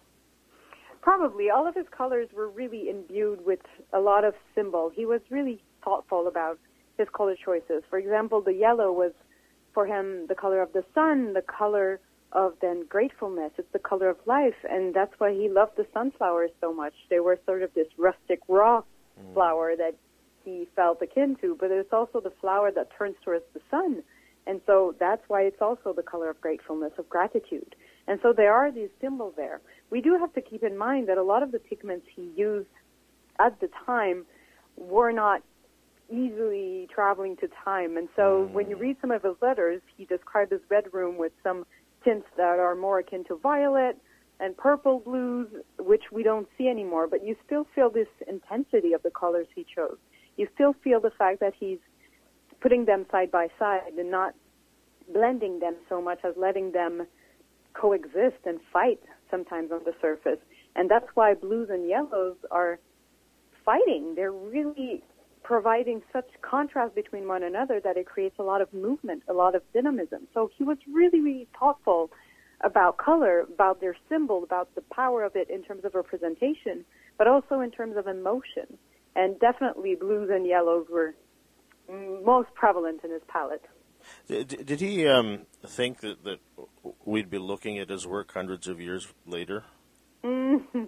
Probably. 1.04 1.50
All 1.50 1.68
of 1.68 1.74
his 1.74 1.84
colors 1.94 2.30
were 2.34 2.48
really 2.48 2.88
imbued 2.88 3.44
with 3.44 3.60
a 3.92 4.00
lot 4.00 4.24
of 4.24 4.32
symbol. 4.54 4.88
He 4.88 5.04
was 5.04 5.20
really 5.28 5.62
thoughtful 5.84 6.26
about 6.26 6.58
his 6.96 7.06
color 7.12 7.36
choices. 7.36 7.82
For 7.90 7.98
example, 7.98 8.40
the 8.40 8.54
yellow 8.54 8.90
was 8.90 9.12
for 9.74 9.84
him 9.84 10.26
the 10.28 10.34
color 10.34 10.62
of 10.62 10.72
the 10.72 10.82
sun, 10.94 11.34
the 11.34 11.42
color 11.42 12.00
of 12.32 12.54
then 12.62 12.86
gratefulness. 12.88 13.52
It's 13.58 13.70
the 13.74 13.78
color 13.78 14.08
of 14.08 14.16
life, 14.24 14.54
and 14.64 14.94
that's 14.94 15.12
why 15.18 15.34
he 15.34 15.46
loved 15.50 15.76
the 15.76 15.86
sunflowers 15.92 16.52
so 16.62 16.72
much. 16.72 16.94
They 17.10 17.20
were 17.20 17.38
sort 17.44 17.62
of 17.62 17.74
this 17.74 17.88
rustic 17.98 18.40
raw 18.48 18.80
mm. 18.80 19.34
flower 19.34 19.76
that 19.76 19.96
he 20.42 20.66
felt 20.74 21.02
akin 21.02 21.36
to, 21.42 21.54
but 21.60 21.70
it's 21.70 21.92
also 21.92 22.22
the 22.22 22.32
flower 22.40 22.70
that 22.74 22.88
turns 22.96 23.16
towards 23.22 23.44
the 23.52 23.60
sun. 23.70 24.02
And 24.46 24.62
so 24.66 24.94
that's 24.98 25.22
why 25.28 25.42
it's 25.42 25.60
also 25.60 25.92
the 25.92 26.02
color 26.02 26.30
of 26.30 26.40
gratefulness, 26.40 26.92
of 26.96 27.10
gratitude. 27.10 27.76
And 28.06 28.20
so 28.22 28.32
there 28.32 28.52
are 28.52 28.70
these 28.70 28.90
symbols 29.00 29.34
there. 29.36 29.60
We 29.90 30.00
do 30.00 30.18
have 30.18 30.32
to 30.34 30.40
keep 30.40 30.62
in 30.62 30.76
mind 30.76 31.08
that 31.08 31.18
a 31.18 31.22
lot 31.22 31.42
of 31.42 31.52
the 31.52 31.58
pigments 31.58 32.06
he 32.14 32.30
used 32.36 32.68
at 33.38 33.58
the 33.60 33.68
time 33.86 34.26
were 34.76 35.12
not 35.12 35.42
easily 36.10 36.88
traveling 36.94 37.36
to 37.36 37.48
time. 37.64 37.96
And 37.96 38.08
so 38.14 38.46
mm. 38.48 38.52
when 38.52 38.68
you 38.68 38.76
read 38.76 38.96
some 39.00 39.10
of 39.10 39.22
his 39.22 39.36
letters, 39.40 39.80
he 39.96 40.04
described 40.04 40.52
his 40.52 40.60
bedroom 40.68 41.16
with 41.16 41.32
some 41.42 41.64
tints 42.04 42.26
that 42.36 42.58
are 42.58 42.74
more 42.74 42.98
akin 42.98 43.24
to 43.24 43.36
violet 43.36 43.98
and 44.40 44.56
purple 44.56 45.00
blues, 45.00 45.48
which 45.78 46.04
we 46.12 46.22
don't 46.22 46.48
see 46.58 46.68
anymore, 46.68 47.06
but 47.06 47.24
you 47.24 47.36
still 47.46 47.66
feel 47.74 47.88
this 47.88 48.08
intensity 48.28 48.92
of 48.92 49.02
the 49.02 49.10
colors 49.10 49.46
he 49.54 49.64
chose. 49.74 49.96
You 50.36 50.48
still 50.54 50.74
feel 50.84 51.00
the 51.00 51.12
fact 51.16 51.40
that 51.40 51.54
he's 51.58 51.78
putting 52.60 52.84
them 52.84 53.06
side 53.10 53.30
by 53.30 53.48
side 53.58 53.92
and 53.96 54.10
not 54.10 54.34
blending 55.12 55.60
them 55.60 55.76
so 55.88 56.02
much 56.02 56.18
as 56.24 56.34
letting 56.36 56.72
them 56.72 57.06
coexist 57.74 58.46
and 58.46 58.60
fight 58.72 59.00
sometimes 59.30 59.70
on 59.72 59.80
the 59.84 59.94
surface. 60.00 60.38
And 60.76 60.90
that's 60.90 61.06
why 61.14 61.34
blues 61.34 61.68
and 61.70 61.88
yellows 61.88 62.36
are 62.50 62.78
fighting. 63.64 64.14
They're 64.16 64.32
really 64.32 65.02
providing 65.42 66.02
such 66.12 66.28
contrast 66.40 66.94
between 66.94 67.28
one 67.28 67.42
another 67.42 67.80
that 67.84 67.96
it 67.96 68.06
creates 68.06 68.36
a 68.38 68.42
lot 68.42 68.60
of 68.60 68.72
movement, 68.72 69.22
a 69.28 69.32
lot 69.32 69.54
of 69.54 69.62
dynamism. 69.72 70.26
So 70.32 70.50
he 70.56 70.64
was 70.64 70.78
really, 70.90 71.20
really 71.20 71.46
thoughtful 71.58 72.10
about 72.62 72.96
color, 72.96 73.40
about 73.40 73.80
their 73.80 73.96
symbol, 74.08 74.42
about 74.42 74.74
the 74.74 74.80
power 74.80 75.22
of 75.22 75.36
it 75.36 75.50
in 75.50 75.62
terms 75.62 75.84
of 75.84 75.94
representation, 75.94 76.84
but 77.18 77.28
also 77.28 77.60
in 77.60 77.70
terms 77.70 77.96
of 77.96 78.06
emotion. 78.06 78.78
And 79.14 79.38
definitely 79.38 79.94
blues 79.94 80.30
and 80.32 80.46
yellows 80.46 80.86
were 80.90 81.14
most 82.24 82.52
prevalent 82.54 83.00
in 83.04 83.10
his 83.10 83.22
palette. 83.28 83.64
Did, 84.26 84.66
did 84.66 84.80
he 84.80 85.06
um, 85.06 85.42
think 85.66 86.00
that, 86.00 86.24
that 86.24 86.38
we'd 87.04 87.30
be 87.30 87.38
looking 87.38 87.78
at 87.78 87.90
his 87.90 88.06
work 88.06 88.32
hundreds 88.32 88.68
of 88.68 88.80
years 88.80 89.08
later? 89.26 89.64
Mm-hmm. 90.22 90.84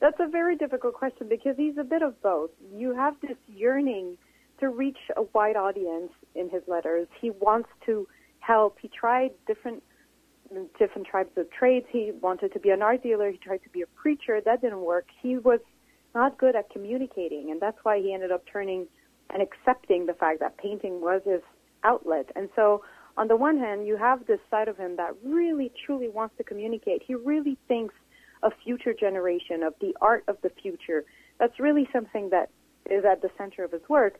That's 0.00 0.18
a 0.18 0.28
very 0.28 0.56
difficult 0.56 0.94
question 0.94 1.28
because 1.28 1.56
he's 1.56 1.78
a 1.78 1.84
bit 1.84 2.02
of 2.02 2.20
both. 2.22 2.50
You 2.74 2.94
have 2.94 3.14
this 3.20 3.36
yearning 3.48 4.18
to 4.60 4.68
reach 4.68 4.98
a 5.16 5.22
wide 5.32 5.56
audience 5.56 6.12
in 6.34 6.50
his 6.50 6.62
letters. 6.66 7.06
He 7.20 7.30
wants 7.30 7.68
to 7.86 8.08
help. 8.40 8.78
He 8.80 8.88
tried 8.88 9.30
different 9.46 9.82
different 10.78 11.06
types 11.10 11.30
of 11.36 11.50
trades. 11.50 11.86
He 11.90 12.12
wanted 12.20 12.52
to 12.52 12.58
be 12.58 12.70
an 12.70 12.82
art 12.82 13.02
dealer. 13.02 13.30
He 13.30 13.38
tried 13.38 13.62
to 13.62 13.70
be 13.70 13.80
a 13.82 13.86
preacher. 13.86 14.40
That 14.44 14.60
didn't 14.60 14.82
work. 14.82 15.06
He 15.22 15.38
was 15.38 15.60
not 16.14 16.36
good 16.36 16.54
at 16.56 16.68
communicating, 16.70 17.50
and 17.50 17.60
that's 17.60 17.78
why 17.84 18.00
he 18.00 18.12
ended 18.12 18.30
up 18.30 18.44
turning 18.52 18.86
and 19.30 19.42
accepting 19.42 20.06
the 20.06 20.12
fact 20.14 20.40
that 20.40 20.58
painting 20.58 21.00
was 21.00 21.22
his 21.24 21.40
outlet. 21.84 22.30
And 22.36 22.48
so, 22.54 22.82
on 23.16 23.28
the 23.28 23.36
one 23.36 23.58
hand, 23.58 23.86
you 23.86 23.96
have 23.96 24.26
this 24.26 24.40
side 24.50 24.68
of 24.68 24.76
him 24.76 24.96
that 24.96 25.14
really, 25.24 25.70
truly 25.84 26.08
wants 26.08 26.36
to 26.38 26.44
communicate. 26.44 27.02
He 27.06 27.14
really 27.14 27.58
thinks 27.68 27.94
a 28.42 28.50
future 28.64 28.94
generation, 28.94 29.62
of 29.62 29.74
the 29.80 29.94
art 30.00 30.24
of 30.28 30.36
the 30.42 30.50
future. 30.50 31.04
That's 31.38 31.60
really 31.60 31.88
something 31.92 32.30
that 32.30 32.50
is 32.90 33.04
at 33.04 33.22
the 33.22 33.30
center 33.38 33.64
of 33.64 33.72
his 33.72 33.82
work. 33.88 34.18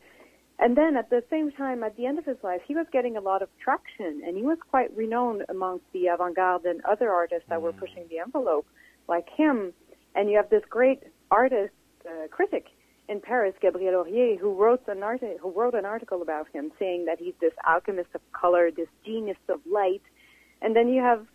And 0.59 0.77
then 0.77 0.97
at 0.97 1.11
the 1.11 1.25
same 1.29 1.51
time, 1.51 1.83
at 1.83 1.97
the 1.97 2.07
end 2.07 2.19
of 2.19 2.25
his 2.25 2.37
life, 2.43 2.61
he 2.67 2.75
was 2.75 2.87
getting 2.93 3.17
a 3.17 3.21
lot 3.21 3.43
of 3.43 3.49
traction 3.59 4.23
and 4.25 4.37
he 4.37 4.43
was 4.43 4.59
quite 4.71 4.95
renowned 4.97 5.45
amongst 5.49 5.85
the 5.93 6.07
avant-garde 6.07 6.65
and 6.67 6.81
other 6.85 7.11
artists 7.11 7.49
that 7.49 7.59
mm. 7.59 7.63
were 7.63 7.73
pushing 7.73 8.07
the 8.09 8.19
envelope 8.21 8.67
like 9.09 9.29
him. 9.37 9.73
And 10.15 10.31
you 10.31 10.37
have 10.37 10.51
this 10.51 10.63
great 10.69 11.03
artist, 11.31 11.73
uh, 12.07 12.29
critic 12.29 12.67
in 13.09 13.21
Paris, 13.21 13.55
Gabriel 13.61 14.05
Aurier, 14.05 14.39
who 14.39 14.55
wrote 14.55 14.83
an 14.89 15.03
who 15.41 15.51
wrote 15.51 15.75
an 15.75 15.85
article 15.85 16.23
about 16.23 16.47
him 16.53 16.73
saying 16.79 17.07
that 17.07 17.19
he's 17.19 17.35
this 17.41 17.53
alchemist 17.67 18.11
of 18.15 18.21
color, 18.33 18.71
this 18.71 18.89
genius 19.05 19.37
of 19.49 19.61
light. 19.71 20.03
And 20.61 20.77
then 20.77 20.89
you 20.89 21.03
have 21.03 21.27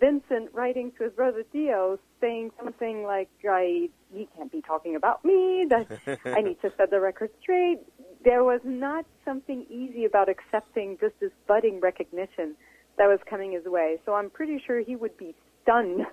Vincent 0.00 0.50
writing 0.52 0.92
to 0.98 1.04
his 1.04 1.12
brother 1.12 1.42
Theo 1.52 1.98
saying 2.20 2.50
something 2.62 3.02
like, 3.04 3.28
I, 3.48 3.88
he 4.14 4.28
can't 4.36 4.50
be 4.50 4.60
talking 4.60 4.94
about 4.96 5.24
me, 5.24 5.66
that 5.68 5.86
I 6.24 6.40
need 6.40 6.60
to 6.62 6.72
set 6.76 6.90
the 6.90 7.00
record 7.00 7.30
straight. 7.40 7.80
There 8.24 8.44
was 8.44 8.60
not 8.64 9.04
something 9.24 9.66
easy 9.68 10.04
about 10.04 10.28
accepting 10.28 10.98
just 11.00 11.14
this 11.20 11.32
budding 11.48 11.80
recognition 11.80 12.54
that 12.98 13.06
was 13.06 13.18
coming 13.28 13.52
his 13.52 13.64
way. 13.64 13.98
So 14.06 14.14
I'm 14.14 14.30
pretty 14.30 14.62
sure 14.64 14.80
he 14.80 14.94
would 14.94 15.16
be 15.16 15.34
stunned 15.62 16.06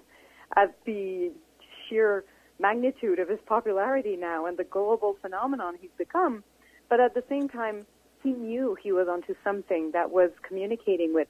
at 0.56 0.76
the 0.86 1.32
sheer 1.88 2.24
magnitude 2.60 3.20
of 3.20 3.30
his 3.30 3.40
popularity 3.46 4.16
now 4.16 4.46
and 4.46 4.58
the 4.58 4.64
global 4.64 5.16
phenomenon 5.22 5.76
he's 5.80 5.92
become. 5.98 6.44
But 6.90 7.00
at 7.00 7.14
the 7.14 7.24
same 7.30 7.48
time, 7.48 7.86
he 8.24 8.32
knew 8.32 8.76
he 8.82 8.92
was 8.92 9.08
onto 9.08 9.36
something 9.44 9.92
that 9.94 10.12
was 10.12 10.32
communicating 10.48 11.14
with 11.14 11.28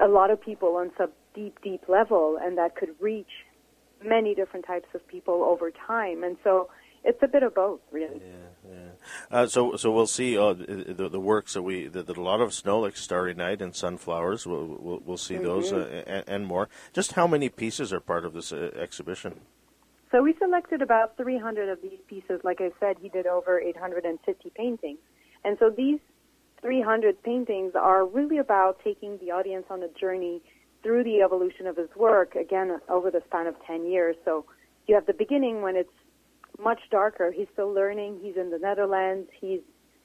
a 0.00 0.06
lot 0.06 0.30
of 0.30 0.40
people 0.40 0.76
on 0.76 0.90
some 0.96 1.10
deep, 1.34 1.58
deep 1.62 1.88
level, 1.88 2.38
and 2.40 2.56
that 2.58 2.76
could 2.76 2.90
reach 3.00 3.30
many 4.04 4.34
different 4.34 4.66
types 4.66 4.88
of 4.94 5.06
people 5.08 5.42
over 5.44 5.70
time. 5.70 6.24
And 6.24 6.36
so 6.44 6.68
it's 7.04 7.22
a 7.22 7.28
bit 7.28 7.42
of 7.42 7.54
both, 7.54 7.80
really. 7.90 8.20
Yeah, 8.24 8.70
yeah. 8.70 8.90
Uh, 9.30 9.46
so, 9.46 9.76
so 9.76 9.90
we'll 9.90 10.06
see 10.06 10.38
uh, 10.38 10.52
the, 10.52 11.08
the 11.10 11.20
works 11.20 11.54
that 11.54 11.62
we 11.62 11.88
that, 11.88 12.06
that, 12.06 12.16
a 12.16 12.22
lot 12.22 12.40
of 12.40 12.54
snow, 12.54 12.80
like 12.80 12.96
Starry 12.96 13.34
Night 13.34 13.60
and 13.60 13.74
Sunflowers. 13.74 14.46
We'll 14.46 14.66
we'll, 14.66 15.02
we'll 15.04 15.16
see 15.16 15.34
mm-hmm. 15.34 15.44
those 15.44 15.72
uh, 15.72 16.04
and, 16.06 16.24
and, 16.28 16.46
more. 16.46 16.68
Just 16.92 17.12
how 17.12 17.26
many 17.26 17.48
pieces 17.48 17.92
are 17.92 18.00
part 18.00 18.24
of 18.24 18.34
this 18.34 18.52
uh, 18.52 18.70
exhibition? 18.76 19.40
So 20.12 20.22
we 20.22 20.34
selected 20.38 20.82
about 20.82 21.16
300 21.16 21.70
of 21.70 21.80
these 21.80 21.98
pieces. 22.06 22.40
Like 22.44 22.60
I 22.60 22.70
said, 22.78 22.96
he 23.00 23.08
did 23.08 23.26
over 23.26 23.58
850 23.58 24.52
paintings, 24.54 24.98
and 25.42 25.56
so 25.58 25.70
these 25.70 25.98
300 26.60 27.22
paintings 27.22 27.72
are 27.74 28.06
really 28.06 28.38
about 28.38 28.78
taking 28.84 29.18
the 29.18 29.30
audience 29.30 29.64
on 29.70 29.82
a 29.82 29.88
journey 29.98 30.42
through 30.82 31.04
the 31.04 31.22
evolution 31.22 31.66
of 31.66 31.76
his 31.76 31.88
work, 31.96 32.34
again, 32.34 32.78
over 32.88 33.10
the 33.10 33.22
span 33.26 33.46
of 33.46 33.54
10 33.66 33.86
years. 33.86 34.14
So 34.24 34.44
you 34.86 34.94
have 34.94 35.06
the 35.06 35.14
beginning 35.14 35.62
when 35.62 35.76
it's 35.76 35.90
much 36.62 36.80
darker. 36.90 37.32
He's 37.32 37.48
still 37.52 37.72
learning. 37.72 38.20
He's 38.22 38.36
in 38.36 38.50
the 38.50 38.58
Netherlands. 38.58 39.28
He's 39.40 39.60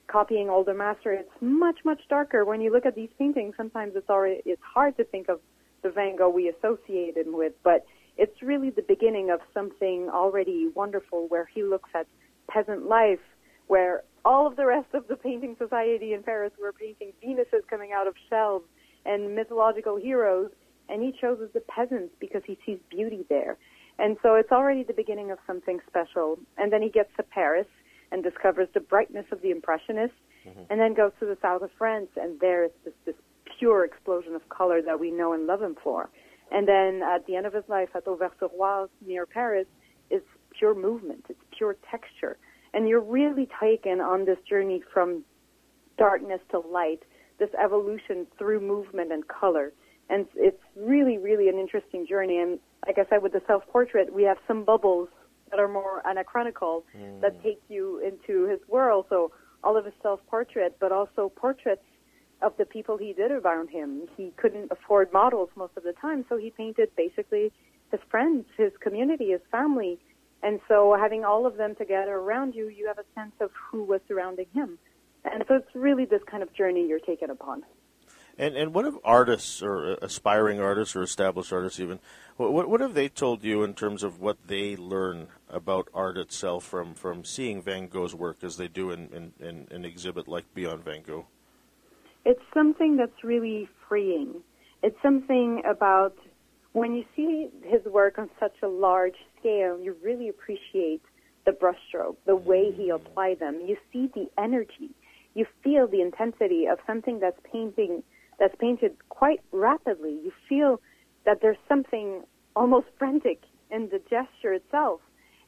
copying 0.08 0.50
older 0.50 0.74
master. 0.74 1.12
It's 1.12 1.30
much, 1.42 1.80
much 1.84 2.02
darker. 2.10 2.46
When 2.46 2.62
you 2.62 2.72
look 2.72 2.86
at 2.86 2.96
these 2.96 3.10
paintings, 3.20 3.56
sometimes 3.58 3.94
it's 3.96 4.10
already, 4.10 4.42
it's 4.46 4.62
hard 4.64 4.96
to 4.98 5.04
think 5.04 5.30
of 5.30 5.40
the 5.84 5.90
Van 5.90 6.16
Gogh 6.16 6.30
we 6.30 6.50
associate 6.50 7.18
him 7.18 7.36
with, 7.36 7.54
but 7.64 7.86
it's 8.18 8.42
really 8.42 8.70
the 8.70 8.82
beginning 8.82 9.30
of 9.30 9.40
something 9.54 10.10
already 10.12 10.70
wonderful 10.74 11.28
where 11.28 11.50
he 11.54 11.64
looks 11.64 11.90
at 11.94 12.08
peasant 12.50 12.88
life, 12.88 13.20
where 13.68 14.04
all 14.26 14.48
of 14.48 14.56
the 14.56 14.66
rest 14.66 14.88
of 14.94 15.08
the 15.08 15.16
painting 15.16 15.56
society 15.58 16.14
in 16.14 16.24
Paris 16.24 16.52
were 16.60 16.74
painting 16.74 17.14
Venuses 17.24 17.64
coming 17.70 17.92
out 17.94 18.08
of 18.08 18.16
shelves 18.30 18.66
and 19.06 19.36
mythological 19.36 19.96
heroes, 19.98 20.50
and 20.90 21.02
he 21.02 21.14
chooses 21.20 21.50
the 21.54 21.62
peasants 21.62 22.14
because 22.20 22.42
he 22.46 22.58
sees 22.66 22.80
beauty 22.90 23.26
there. 23.30 23.58
And 24.00 24.18
so 24.22 24.36
it's 24.36 24.52
already 24.52 24.84
the 24.84 24.94
beginning 24.94 25.32
of 25.32 25.40
something 25.48 25.80
special. 25.88 26.38
And 26.58 26.72
then 26.72 26.82
he 26.82 26.90
gets 26.90 27.10
to 27.18 27.24
Paris 27.24 27.68
and 28.12 28.24
discovers 28.24 28.68
the 28.74 28.80
brightness 28.80 29.26
of 29.32 29.42
the 29.42 29.52
Impressionists, 29.52 30.16
mm-hmm. 30.48 30.62
and 30.70 30.80
then 30.80 30.94
goes 30.94 31.12
to 31.20 31.26
the 31.26 31.38
south 31.42 31.62
of 31.62 31.72
France, 31.78 32.10
and 32.16 32.40
there's 32.40 32.72
this, 32.86 32.94
this 33.06 33.16
pure 33.58 33.84
explosion 33.86 34.36
of 34.36 34.48
color 34.50 34.82
that 34.82 35.00
we 35.00 35.12
know 35.12 35.34
and 35.34 35.48
love 35.48 35.62
him 35.62 35.76
for. 35.84 36.10
And 36.52 36.68
then 36.68 37.02
at 37.04 37.26
the 37.28 37.36
end 37.36 37.46
of 37.46 37.54
his 37.54 37.66
life 37.68 37.90
at 37.96 38.06
Auvers-sur-Oise 38.06 38.90
near 39.06 39.26
Paris, 39.26 39.68
it's 40.10 40.26
pure 40.58 40.74
movement, 40.74 41.26
it's 41.30 41.44
pure 41.58 41.76
texture 41.92 42.38
and 42.74 42.88
you're 42.88 43.02
really 43.02 43.48
taken 43.60 44.00
on 44.00 44.26
this 44.26 44.38
journey 44.48 44.84
from 44.94 45.24
darkness 45.98 46.40
to 46.52 46.60
light, 46.60 47.00
this 47.40 47.50
evolution 47.62 48.28
through 48.38 48.60
movement 48.60 49.12
and 49.12 49.28
color. 49.28 49.74
And 50.10 50.28
it's 50.36 50.62
really, 50.76 51.18
really 51.18 51.50
an 51.50 51.58
interesting 51.58 52.06
journey. 52.08 52.38
And 52.38 52.60
like 52.86 52.98
I 52.98 53.10
said, 53.10 53.24
with 53.24 53.34
the 53.34 53.42
self-portrait, 53.48 54.14
we 54.14 54.24
have 54.24 54.38
some 54.48 54.64
bubbles 54.64 55.10
that 55.50 55.60
are 55.60 55.68
more 55.68 56.04
anachronical 56.06 56.84
mm. 56.96 57.20
that 57.22 57.42
take 57.44 57.62
you 57.68 58.00
into 58.00 58.48
his 58.48 58.60
world. 58.68 59.06
So 59.10 59.32
all 59.64 59.76
of 59.76 59.86
his 59.86 59.94
self-portrait, 60.04 60.78
but 60.80 60.92
also 60.92 61.32
portraits 61.36 61.82
of 62.42 62.56
the 62.58 62.66
people 62.66 62.98
he 62.98 63.14
did 63.14 63.32
around 63.32 63.70
him. 63.70 64.08
He 64.16 64.32
couldn't 64.38 64.72
afford 64.72 65.12
models 65.12 65.50
most 65.56 65.74
of 65.76 65.84
the 65.84 65.94
time, 65.94 66.26
so 66.30 66.38
he 66.38 66.52
painted 66.52 66.90
basically 66.96 67.52
his 67.92 68.00
friends, 68.10 68.46
his 68.58 68.72
community, 68.80 69.32
his 69.32 69.42
family, 69.52 70.00
and 70.44 70.60
so 70.68 70.96
having 71.00 71.24
all 71.24 71.46
of 71.46 71.58
them 71.58 71.76
together 71.76 72.14
around 72.14 72.54
you, 72.54 72.68
you 72.68 72.88
have 72.88 73.00
a 73.00 73.06
sense 73.16 73.34
of 73.40 73.50
who 73.72 73.84
was 73.84 74.02
surrounding 74.08 74.46
him. 74.54 74.78
And 75.26 75.44
so 75.48 75.56
it's 75.56 75.76
really 75.76 76.06
this 76.06 76.22
kind 76.30 76.44
of 76.44 76.54
journey 76.54 76.88
you're 76.88 77.00
taken 77.00 77.30
upon. 77.30 77.64
And 78.38 78.56
and 78.56 78.72
what 78.72 78.86
have 78.86 79.00
artists 79.04 79.64
or 79.64 79.94
uh, 79.94 79.96
aspiring 80.04 80.60
artists 80.60 80.96
or 80.96 81.02
established 81.02 81.52
artists 81.52 81.80
even 81.80 82.00
what 82.36 82.70
what 82.70 82.82
have 82.82 82.94
they 82.94 83.10
told 83.10 83.44
you 83.44 83.64
in 83.64 83.74
terms 83.74 84.04
of 84.04 84.22
what 84.22 84.38
they 84.46 84.76
learn 84.76 85.30
about 85.50 85.88
art 85.92 86.20
itself 86.20 86.64
from, 86.64 86.94
from 86.94 87.26
seeing 87.26 87.64
Van 87.64 87.88
Gogh's 87.88 88.14
work 88.14 88.44
as 88.44 88.58
they 88.58 88.68
do 88.68 88.92
in, 88.92 89.10
in, 89.12 89.46
in 89.46 89.68
an 89.72 89.86
exhibit 89.86 90.28
like 90.28 90.54
Beyond 90.54 90.84
Van 90.84 91.02
Gogh? 91.02 91.26
It's 92.30 92.44
something 92.54 92.98
that's 92.98 93.24
really 93.24 93.70
freeing. 93.88 94.42
It's 94.84 94.98
something 95.02 95.62
about 95.66 96.14
when 96.74 96.94
you 96.94 97.06
see 97.16 97.48
his 97.64 97.82
work 97.86 98.20
on 98.20 98.30
such 98.38 98.56
a 98.62 98.68
large 98.68 99.16
scale, 99.40 99.80
you 99.80 99.96
really 100.04 100.28
appreciate 100.28 101.02
the 101.46 101.54
brushstroke, 101.54 102.18
the 102.26 102.36
way 102.36 102.74
he 102.76 102.90
mm-hmm. 102.90 103.08
applied 103.08 103.40
them. 103.40 103.62
You 103.66 103.78
see 103.94 104.12
the 104.14 104.28
energy. 104.38 104.90
You 105.36 105.46
feel 105.64 105.88
the 105.88 106.02
intensity 106.02 106.66
of 106.66 106.80
something 106.86 107.20
that's 107.22 107.40
painting 107.50 108.04
that's 108.38 108.56
painted 108.60 108.98
quite 109.08 109.40
rapidly. 109.54 110.20
You 110.22 110.34
feel 110.50 110.82
that 111.26 111.40
there's 111.42 111.64
something 111.70 112.24
almost 112.58 112.88
frantic 113.00 113.40
in 113.72 113.88
the 113.88 114.00
gesture 114.10 114.52
itself. 114.52 115.00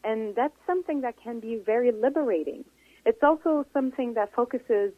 And 0.06 0.34
that's 0.34 0.56
something 0.66 1.02
that 1.02 1.16
can 1.22 1.42
be 1.42 1.62
very 1.66 1.92
liberating. 1.92 2.64
It's 3.06 3.22
also 3.22 3.66
something 3.74 4.14
that 4.14 4.34
focuses 4.34 4.94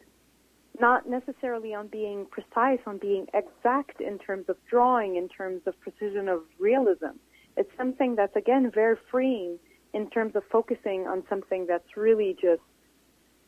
not 0.80 1.08
necessarily 1.08 1.74
on 1.74 1.88
being 1.88 2.26
precise, 2.30 2.80
on 2.86 2.98
being 2.98 3.26
exact 3.34 4.00
in 4.00 4.18
terms 4.18 4.46
of 4.48 4.56
drawing, 4.68 5.16
in 5.16 5.28
terms 5.28 5.62
of 5.66 5.78
precision 5.80 6.28
of 6.28 6.40
realism. 6.58 7.18
It's 7.56 7.70
something 7.76 8.16
that's 8.16 8.34
again 8.36 8.70
very 8.72 8.96
freeing 9.10 9.58
in 9.92 10.08
terms 10.10 10.34
of 10.34 10.42
focusing 10.50 11.06
on 11.06 11.22
something 11.28 11.66
that's 11.68 11.96
really 11.96 12.34
just 12.40 12.62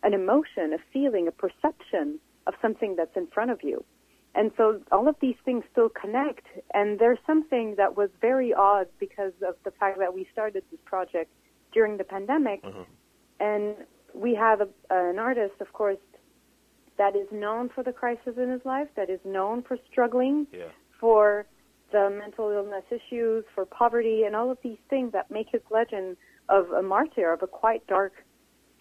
an 0.02 0.12
emotion, 0.12 0.74
a 0.74 0.78
feeling, 0.92 1.26
a 1.26 1.32
perception 1.32 2.20
of 2.46 2.54
something 2.60 2.94
that's 2.96 3.16
in 3.16 3.26
front 3.28 3.50
of 3.50 3.60
you. 3.62 3.82
And 4.34 4.50
so 4.56 4.80
all 4.92 5.08
of 5.08 5.16
these 5.20 5.36
things 5.44 5.64
still 5.72 5.88
connect. 5.88 6.46
And 6.74 6.98
there's 6.98 7.18
something 7.26 7.76
that 7.76 7.96
was 7.96 8.10
very 8.20 8.52
odd 8.52 8.88
because 8.98 9.32
of 9.46 9.54
the 9.64 9.70
fact 9.70 9.98
that 9.98 10.12
we 10.12 10.26
started 10.32 10.64
this 10.70 10.80
project 10.84 11.30
during 11.72 11.96
the 11.96 12.04
pandemic. 12.04 12.62
Mm-hmm. 12.62 12.82
And 13.40 13.76
we 14.12 14.34
have 14.34 14.60
a, 14.60 14.68
an 14.90 15.18
artist, 15.18 15.54
of 15.60 15.72
course, 15.72 15.98
that 16.96 17.16
is 17.16 17.26
known 17.32 17.68
for 17.68 17.82
the 17.82 17.92
crisis 17.92 18.36
in 18.36 18.50
his 18.50 18.64
life, 18.64 18.88
that 18.96 19.10
is 19.10 19.20
known 19.24 19.62
for 19.62 19.76
struggling, 19.90 20.46
Yeah. 20.52 20.68
for 21.00 21.46
the 21.90 22.10
mental 22.10 22.50
illness 22.50 22.84
issues, 22.90 23.44
for 23.54 23.64
poverty, 23.64 24.24
and 24.24 24.34
all 24.34 24.50
of 24.50 24.58
these 24.62 24.78
things 24.88 25.12
that 25.12 25.30
make 25.30 25.48
his 25.50 25.62
legend 25.70 26.16
of 26.48 26.70
a 26.72 26.82
martyr, 26.82 27.32
of 27.32 27.42
a 27.42 27.46
quite 27.46 27.86
dark 27.86 28.12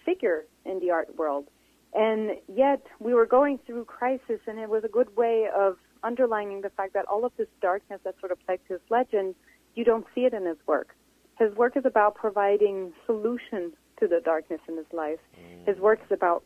figure 0.04 0.46
in 0.66 0.80
the 0.80 0.92
art 0.92 1.16
world. 1.16 1.48
And 1.94 2.40
yet 2.48 2.86
we 3.00 3.14
were 3.14 3.26
going 3.26 3.60
through 3.60 3.86
crisis, 3.86 4.40
and 4.48 4.60
it 4.60 4.70
was 4.70 4.84
a 4.84 4.88
good 4.88 5.16
way 5.16 5.48
of 5.56 5.78
underlining 6.02 6.62
the 6.62 6.70
fact 6.72 6.94
that 6.94 7.06
all 7.06 7.24
of 7.24 7.32
this 7.38 7.48
darkness 7.62 8.02
that 8.04 8.20
sort 8.20 8.32
of 8.32 8.40
plagues 8.46 8.64
his 8.68 8.82
legend, 8.90 9.36
you 9.76 9.84
don't 9.84 10.06
see 10.14 10.26
it 10.26 10.34
in 10.34 10.46
his 10.46 10.58
work. 10.66 10.96
His 11.40 11.54
work 11.56 11.78
is 11.78 11.86
about 11.86 12.16
providing 12.16 12.94
solutions 13.06 13.74
to 14.00 14.08
the 14.08 14.20
darkness 14.20 14.60
in 14.68 14.78
his 14.78 14.92
life. 14.92 15.20
Mm. 15.40 15.68
His 15.68 15.78
work 15.80 16.00
is 16.04 16.12
about 16.12 16.44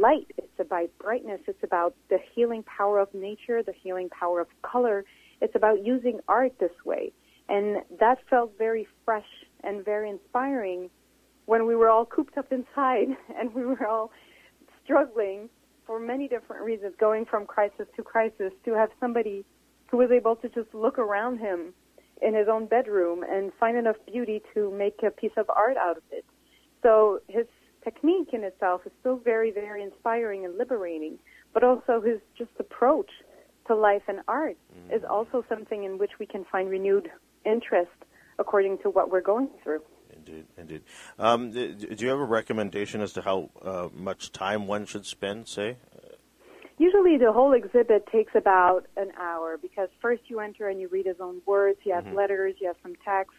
light. 0.00 0.26
It's 0.38 0.60
about 0.60 0.90
brightness. 0.98 1.40
It's 1.46 1.62
about 1.62 1.94
the 2.08 2.18
healing 2.34 2.62
power 2.64 2.98
of 2.98 3.12
nature, 3.14 3.62
the 3.62 3.72
healing 3.72 4.08
power 4.08 4.40
of 4.40 4.48
color. 4.62 5.04
It's 5.40 5.54
about 5.54 5.84
using 5.84 6.20
art 6.28 6.52
this 6.58 6.72
way. 6.84 7.12
And 7.48 7.82
that 8.00 8.18
felt 8.28 8.52
very 8.58 8.86
fresh 9.04 9.28
and 9.62 9.84
very 9.84 10.10
inspiring 10.10 10.90
when 11.46 11.66
we 11.66 11.76
were 11.76 11.88
all 11.88 12.04
cooped 12.04 12.36
up 12.36 12.52
inside 12.52 13.08
and 13.38 13.54
we 13.54 13.64
were 13.64 13.86
all 13.86 14.10
struggling 14.84 15.48
for 15.86 16.00
many 16.00 16.26
different 16.26 16.64
reasons, 16.64 16.94
going 16.98 17.24
from 17.24 17.46
crisis 17.46 17.86
to 17.94 18.02
crisis, 18.02 18.52
to 18.64 18.74
have 18.74 18.90
somebody 18.98 19.44
who 19.88 19.98
was 19.98 20.10
able 20.10 20.34
to 20.34 20.48
just 20.48 20.72
look 20.74 20.98
around 20.98 21.38
him 21.38 21.72
in 22.20 22.34
his 22.34 22.48
own 22.50 22.66
bedroom 22.66 23.24
and 23.28 23.52
find 23.60 23.76
enough 23.76 23.96
beauty 24.10 24.42
to 24.52 24.72
make 24.72 25.00
a 25.06 25.10
piece 25.10 25.32
of 25.36 25.48
art 25.54 25.76
out 25.76 25.96
of 25.96 26.02
it. 26.10 26.24
So 26.82 27.20
his 27.28 27.46
technique 27.86 28.30
in 28.32 28.42
itself 28.42 28.80
is 28.84 28.92
still 29.00 29.16
very, 29.16 29.52
very 29.52 29.82
inspiring 29.82 30.44
and 30.44 30.58
liberating, 30.58 31.18
but 31.54 31.62
also 31.62 32.00
his 32.00 32.18
just 32.36 32.50
approach 32.58 33.10
to 33.68 33.74
life 33.74 34.02
and 34.08 34.20
art 34.28 34.56
is 34.92 35.02
also 35.08 35.44
something 35.48 35.84
in 35.84 35.98
which 35.98 36.12
we 36.18 36.26
can 36.26 36.44
find 36.50 36.68
renewed 36.68 37.10
interest 37.44 37.90
according 38.38 38.78
to 38.78 38.90
what 38.90 39.10
we're 39.10 39.20
going 39.20 39.48
through. 39.62 39.80
Indeed, 40.14 40.46
indeed. 40.56 40.82
Um, 41.18 41.50
do 41.52 41.96
you 41.98 42.08
have 42.08 42.18
a 42.18 42.24
recommendation 42.24 43.00
as 43.00 43.12
to 43.14 43.22
how 43.22 43.50
uh, 43.62 43.88
much 43.94 44.32
time 44.32 44.66
one 44.66 44.84
should 44.86 45.06
spend, 45.06 45.48
say? 45.48 45.76
Usually 46.78 47.16
the 47.16 47.32
whole 47.32 47.52
exhibit 47.54 48.06
takes 48.12 48.32
about 48.34 48.86
an 48.96 49.10
hour 49.18 49.58
because 49.60 49.88
first 50.02 50.22
you 50.26 50.40
enter 50.40 50.68
and 50.68 50.80
you 50.80 50.88
read 50.88 51.06
his 51.06 51.20
own 51.20 51.40
words, 51.46 51.78
you 51.84 51.94
have 51.94 52.06
letters, 52.12 52.54
you 52.60 52.66
have 52.66 52.76
some 52.82 52.94
text, 53.04 53.36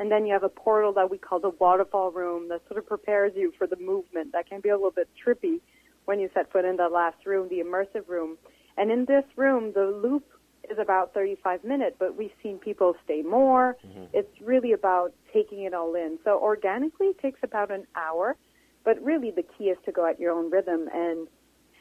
and 0.00 0.10
then 0.10 0.24
you 0.26 0.32
have 0.32 0.42
a 0.42 0.48
portal 0.48 0.94
that 0.94 1.10
we 1.10 1.18
call 1.18 1.38
the 1.38 1.50
waterfall 1.50 2.10
room 2.10 2.48
that 2.48 2.62
sort 2.66 2.78
of 2.78 2.86
prepares 2.86 3.32
you 3.36 3.52
for 3.58 3.66
the 3.66 3.76
movement. 3.76 4.32
That 4.32 4.48
can 4.48 4.60
be 4.60 4.70
a 4.70 4.74
little 4.74 4.90
bit 4.90 5.08
trippy 5.24 5.60
when 6.06 6.18
you 6.18 6.30
set 6.32 6.50
foot 6.50 6.64
in 6.64 6.76
that 6.78 6.90
last 6.90 7.26
room, 7.26 7.48
the 7.50 7.60
immersive 7.60 8.08
room. 8.08 8.38
And 8.78 8.90
in 8.90 9.04
this 9.04 9.24
room, 9.36 9.72
the 9.74 9.84
loop 10.02 10.24
is 10.70 10.78
about 10.78 11.12
35 11.12 11.64
minutes, 11.64 11.96
but 11.98 12.16
we've 12.16 12.32
seen 12.42 12.56
people 12.56 12.96
stay 13.04 13.20
more. 13.20 13.76
Mm-hmm. 13.86 14.04
It's 14.14 14.40
really 14.40 14.72
about 14.72 15.12
taking 15.34 15.64
it 15.64 15.74
all 15.74 15.94
in. 15.94 16.18
So 16.24 16.40
organically 16.40 17.08
it 17.08 17.18
takes 17.18 17.40
about 17.42 17.70
an 17.70 17.86
hour, 17.94 18.36
but 18.84 19.02
really 19.04 19.30
the 19.30 19.42
key 19.42 19.64
is 19.64 19.76
to 19.84 19.92
go 19.92 20.08
at 20.08 20.18
your 20.18 20.32
own 20.32 20.50
rhythm 20.50 20.88
and 20.94 21.28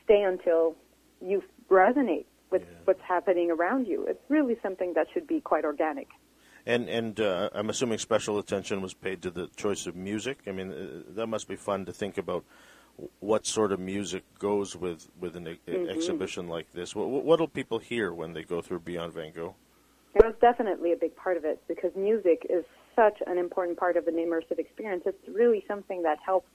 stay 0.04 0.24
until 0.24 0.76
you 1.22 1.42
resonate 1.70 2.26
with 2.52 2.64
Yeah. 2.64 2.78
what's 2.84 3.02
happening 3.02 3.50
around 3.50 3.88
you. 3.88 4.06
It's 4.08 4.24
really 4.28 4.58
something 4.62 4.94
that 4.96 5.08
should 5.14 5.28
be 5.28 5.40
quite 5.40 5.64
organic. 5.64 6.08
And 6.70 6.88
and 6.88 7.20
uh, 7.20 7.50
I'm 7.54 7.72
assuming 7.72 7.98
special 7.98 8.38
attention 8.38 8.80
was 8.84 8.94
paid 8.94 9.24
to 9.24 9.32
the 9.32 9.48
choice 9.56 9.88
of 9.88 9.96
music. 9.96 10.38
I 10.46 10.52
mean, 10.52 10.72
uh, 10.72 11.14
that 11.16 11.26
must 11.26 11.48
be 11.48 11.56
fun 11.56 11.84
to 11.86 11.92
think 11.92 12.20
about 12.20 12.44
what 13.20 13.48
sort 13.48 13.72
of 13.72 13.80
music 13.80 14.24
goes 14.38 14.76
with 14.76 15.10
with 15.20 15.36
an 15.36 15.48
e- 15.48 15.89
exhibition 15.89 16.48
like 16.48 16.72
this. 16.72 16.96
What 16.96 17.08
what'll 17.10 17.48
people 17.48 17.80
hear 17.80 18.13
when 18.13 18.34
they 18.34 18.43
go 18.43 18.62
through 18.62 18.82
Beyond 18.82 19.13
Van 19.13 19.32
Gogh? 19.32 19.56
It 20.13 20.24
was 20.24 20.36
definitely 20.41 20.91
a 20.91 20.96
big 20.96 21.15
part 21.15 21.38
of 21.38 21.43
it 21.43 21.60
because 21.67 21.91
music 21.96 22.46
is 22.48 22.63
such 22.96 23.17
an 23.26 23.39
important 23.39 23.80
part 23.80 23.98
of 23.98 24.06
an 24.06 24.17
immersive 24.26 24.60
experience. 24.60 25.04
It's 25.08 25.28
really 25.28 25.63
something 25.67 26.04
that 26.04 26.20
helps 26.24 26.50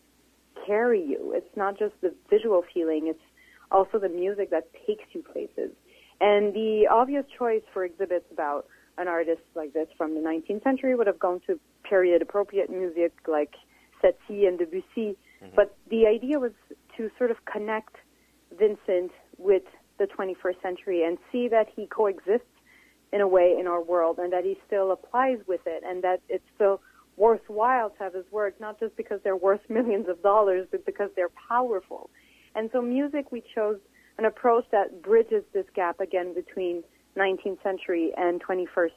carry 0.65 1.03
you. 1.03 1.33
It's 1.35 1.57
not 1.57 1.77
just 1.77 1.95
the 2.03 2.15
visual 2.31 2.63
feeling, 2.73 3.09
it's 3.09 3.27
also 3.73 3.99
the 3.99 4.09
music 4.09 4.51
that 4.51 4.69
takes 4.87 5.07
you 5.13 5.23
places. 5.23 5.73
And 6.21 6.55
the 6.55 6.87
obvious 6.89 7.25
choice 7.37 7.63
for 7.73 7.85
exhibits 7.85 8.27
about 8.31 8.67
an 8.99 9.09
artist 9.09 9.43
like 9.55 9.73
this 9.73 9.89
from 9.97 10.15
the 10.15 10.21
19th 10.21 10.63
century 10.63 10.95
would 10.95 11.07
have 11.07 11.19
gone 11.19 11.41
to 11.47 11.59
period 11.89 12.23
appropriate 12.23 12.71
music 12.71 13.13
like 13.27 13.55
Satie 14.03 14.47
and 14.47 14.59
Debussy. 14.59 15.17
Mm-hmm. 15.43 15.49
But 15.57 15.77
the 15.91 16.07
idea 16.07 16.39
was 16.39 16.53
to 16.97 17.11
sort 17.19 17.31
of 17.31 17.45
connect 17.45 17.97
Vincent 18.57 19.11
with 19.39 19.65
the 19.99 20.07
21st 20.07 20.63
century 20.63 21.05
and 21.05 21.19
see 21.31 21.49
that 21.49 21.69
he 21.75 21.87
coexists 21.87 22.47
in 23.13 23.21
a 23.21 23.29
way 23.29 23.57
in 23.59 23.67
our 23.67 23.83
world 23.83 24.19
and 24.19 24.33
that 24.33 24.45
he 24.45 24.59
still 24.67 24.91
applies 24.91 25.39
with 25.47 25.61
it 25.67 25.83
and 25.87 26.03
that 26.03 26.21
it's 26.29 26.45
still 26.55 26.81
worthwhile 27.17 27.91
to 27.91 27.99
have 27.99 28.15
his 28.15 28.25
work, 28.33 28.61
not 28.61 28.79
just 28.81 28.97
because 28.97 29.21
they're 29.23 29.37
worth 29.37 29.61
millions 29.69 30.09
of 30.09 30.23
dollars, 30.23 30.67
but 30.71 30.85
because 30.85 31.11
they're 31.15 31.31
powerful. 31.49 32.11
And 32.55 32.71
so 32.73 32.83
music, 32.83 33.31
we 33.33 33.43
chose 33.55 33.79
an 34.19 34.25
approach 34.25 34.65
that 34.71 35.03
bridges 35.03 35.43
this 35.53 35.67
gap 35.75 36.01
again 36.01 36.35
between 36.35 36.83
19th 37.17 37.63
century 37.63 38.13
and 38.17 38.43
21st 38.43 38.91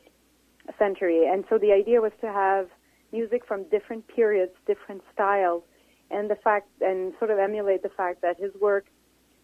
century. 0.77 1.27
And 1.27 1.45
so 1.49 1.58
the 1.58 1.71
idea 1.71 2.01
was 2.01 2.12
to 2.21 2.27
have 2.27 2.67
music 3.12 3.45
from 3.47 3.63
different 3.69 4.08
periods, 4.08 4.51
different 4.65 5.01
styles, 5.13 5.63
and 6.12 6.30
the 6.30 6.36
fact, 6.36 6.69
and 6.82 7.13
sort 7.19 7.32
of 7.32 7.39
emulate 7.39 7.84
the 7.84 7.89
fact 7.89 8.21
that 8.21 8.39
his 8.39 8.51
work 8.60 8.86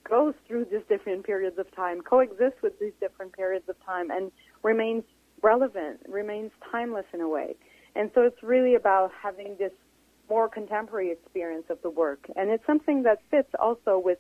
goes 0.10 0.34
through 0.48 0.66
these 0.66 0.82
different 0.90 1.26
periods 1.26 1.58
of 1.58 1.74
time, 1.76 2.02
coexists 2.02 2.62
with 2.62 2.78
these 2.80 2.92
different 3.00 3.34
periods 3.34 3.68
of 3.70 3.76
time, 3.86 4.12
and 4.12 4.32
remains 4.62 5.04
relevant, 5.42 6.00
remains 6.08 6.52
timeless 6.72 7.06
in 7.14 7.22
a 7.22 7.28
way. 7.28 7.56
And 7.96 8.12
so 8.14 8.22
it's 8.22 8.42
really 8.42 8.76
about 8.76 9.12
having 9.22 9.56
this 9.58 9.72
more 10.30 10.50
contemporary 10.50 11.12
experience 11.12 11.66
of 11.70 11.82
the 11.84 11.90
work. 11.90 12.26
And 12.36 12.50
it's 12.50 12.66
something 12.66 13.04
that 13.04 13.20
fits 13.30 13.50
also 13.60 14.02
with 14.04 14.20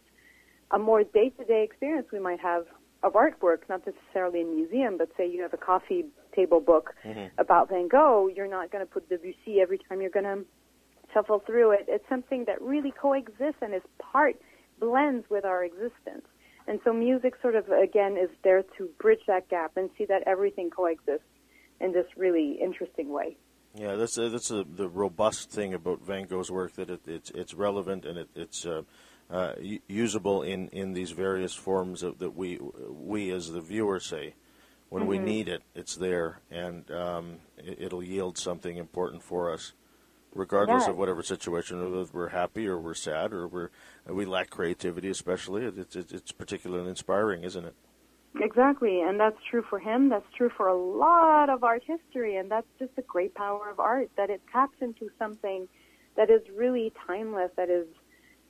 a 0.71 0.79
more 0.79 1.03
day-to-day 1.03 1.63
experience 1.63 2.07
we 2.11 2.19
might 2.19 2.39
have 2.39 2.65
of 3.03 3.13
artwork, 3.13 3.67
not 3.69 3.81
necessarily 3.85 4.41
in 4.41 4.47
a 4.47 4.51
museum, 4.51 4.97
but 4.97 5.09
say 5.17 5.29
you 5.29 5.41
have 5.41 5.53
a 5.53 5.57
coffee 5.57 6.05
table 6.35 6.59
book 6.59 6.95
about 7.37 7.69
Van 7.69 7.87
Gogh, 7.87 8.29
you're 8.33 8.47
not 8.47 8.71
going 8.71 8.85
to 8.85 8.91
put 8.91 9.09
Debussy 9.09 9.61
every 9.61 9.77
time 9.77 10.01
you're 10.01 10.09
going 10.09 10.25
to 10.25 10.45
shuffle 11.13 11.39
through 11.45 11.71
it. 11.71 11.85
It's 11.87 12.07
something 12.09 12.45
that 12.45 12.61
really 12.61 12.91
coexists 12.91 13.61
and 13.61 13.75
is 13.75 13.81
part, 13.99 14.35
blends 14.79 15.29
with 15.29 15.45
our 15.45 15.63
existence. 15.63 16.25
And 16.67 16.79
so 16.85 16.93
music 16.93 17.33
sort 17.41 17.55
of, 17.55 17.67
again, 17.69 18.17
is 18.17 18.29
there 18.43 18.63
to 18.77 18.89
bridge 18.99 19.19
that 19.27 19.49
gap 19.49 19.73
and 19.75 19.89
see 19.97 20.05
that 20.05 20.23
everything 20.25 20.69
coexists 20.69 21.27
in 21.81 21.91
this 21.91 22.05
really 22.15 22.57
interesting 22.61 23.09
way. 23.09 23.37
Yeah, 23.75 23.95
that's 23.95 24.17
uh, 24.19 24.29
that's 24.29 24.51
uh, 24.51 24.63
the 24.67 24.87
robust 24.87 25.49
thing 25.49 25.73
about 25.73 26.01
Van 26.01 26.25
Gogh's 26.27 26.51
work 26.51 26.73
that 26.73 26.91
it, 26.91 27.01
it's 27.07 27.31
it's 27.31 27.55
relevant 27.55 28.05
and 28.05 28.19
it, 28.19 28.29
it's 28.35 28.67
uh, 28.67 28.83
uh, 29.29 29.53
usable 29.87 30.43
in, 30.43 30.67
in 30.69 30.93
these 30.93 31.11
various 31.11 31.53
forms 31.55 32.03
of, 32.03 32.19
that 32.19 32.35
we 32.35 32.59
we 32.89 33.31
as 33.31 33.51
the 33.51 33.61
viewer 33.61 33.99
say 33.99 34.35
when 34.89 35.07
we 35.07 35.17
need 35.17 35.47
it, 35.47 35.63
it's 35.73 35.95
there 35.95 36.41
and 36.51 36.89
um, 36.91 37.39
it, 37.57 37.81
it'll 37.81 38.03
yield 38.03 38.37
something 38.37 38.77
important 38.77 39.23
for 39.23 39.51
us, 39.51 39.73
regardless 40.35 40.83
Yeah. 40.83 40.91
of 40.91 40.97
whatever 40.97 41.23
situation 41.23 41.79
whether 41.83 42.05
we're 42.13 42.29
happy 42.29 42.67
or 42.67 42.77
we're 42.77 42.93
sad 42.93 43.33
or 43.33 43.47
we're 43.47 43.69
we 44.07 44.25
lack 44.25 44.49
creativity, 44.49 45.09
especially. 45.09 45.65
It, 45.65 45.77
it's 45.77 45.95
it's 45.95 46.31
particularly 46.31 46.89
inspiring, 46.89 47.43
isn't 47.43 47.65
it? 47.65 47.75
Exactly, 48.39 49.01
and 49.01 49.19
that's 49.19 49.37
true 49.49 49.63
for 49.69 49.79
him. 49.79 50.09
That's 50.09 50.25
true 50.35 50.49
for 50.57 50.67
a 50.67 50.75
lot 50.75 51.49
of 51.49 51.63
art 51.63 51.83
history, 51.85 52.35
and 52.35 52.49
that's 52.49 52.67
just 52.79 52.95
the 52.95 53.03
great 53.03 53.35
power 53.35 53.69
of 53.69 53.79
art 53.79 54.09
that 54.17 54.29
it 54.31 54.41
taps 54.51 54.77
into 54.81 55.09
something 55.19 55.67
that 56.17 56.29
is 56.31 56.41
really 56.55 56.91
timeless, 57.05 57.51
that 57.57 57.69
is 57.69 57.85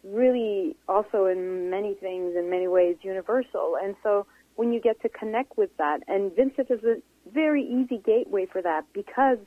really 0.03 0.75
also 0.87 1.25
in 1.25 1.69
many 1.69 1.95
things, 1.95 2.35
in 2.37 2.49
many 2.49 2.67
ways, 2.67 2.97
universal. 3.01 3.77
And 3.81 3.95
so 4.03 4.25
when 4.55 4.73
you 4.73 4.81
get 4.81 5.01
to 5.01 5.09
connect 5.09 5.57
with 5.57 5.75
that, 5.77 5.99
and 6.07 6.35
Vincent 6.35 6.69
is 6.69 6.83
a 6.83 7.01
very 7.31 7.63
easy 7.63 8.01
gateway 8.05 8.45
for 8.45 8.61
that 8.61 8.85
because 8.93 9.39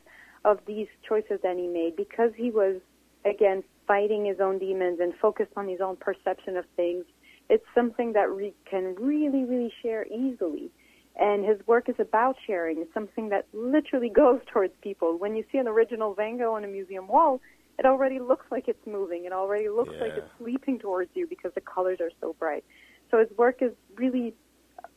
of 0.45 0.59
these 0.67 0.89
choices 1.07 1.41
that 1.43 1.57
he 1.57 1.67
made, 1.67 1.97
because 1.97 2.31
he 2.37 2.51
was, 2.51 2.81
again, 3.25 3.63
fighting 3.87 4.25
his 4.25 4.41
own 4.41 4.59
demons 4.59 4.99
and 5.01 5.13
focused 5.21 5.53
on 5.57 5.69
his 5.69 5.81
own 5.81 5.97
perception 5.97 6.57
of 6.57 6.65
things 6.77 7.05
it's 7.49 7.65
something 7.75 8.13
that 8.15 8.35
we 8.35 8.55
can 8.69 8.95
really, 8.97 9.45
really 9.45 9.73
share 9.83 10.07
easily. 10.07 10.71
And 11.19 11.45
his 11.45 11.59
work 11.67 11.89
is 11.89 11.95
about 11.99 12.37
sharing. 12.47 12.79
It's 12.79 12.93
something 12.93 13.31
that 13.31 13.47
literally 13.53 14.09
goes 14.15 14.41
towards 14.53 14.73
people. 14.83 15.19
When 15.19 15.37
you 15.37 15.45
see 15.51 15.59
an 15.59 15.69
original 15.69 16.15
Van 16.15 16.39
Gogh 16.39 16.55
on 16.55 16.65
a 16.65 16.69
museum 16.69 17.09
wall, 17.09 17.41
it 17.79 17.87
already 17.87 18.19
looks 18.19 18.47
like 18.51 18.69
it's 18.69 18.87
moving. 18.87 19.25
It 19.25 19.33
already 19.33 19.69
looks 19.69 19.95
like 20.01 20.13
it's 20.17 20.31
leaping 20.41 20.79
towards 20.79 21.11
you 21.15 21.27
because 21.27 21.53
the 21.55 21.61
colors 21.61 21.99
are 22.01 22.11
so 22.21 22.35
bright. 22.39 22.65
So 23.11 23.19
his 23.19 23.29
work 23.37 23.59
is 23.61 23.73
really 23.97 24.35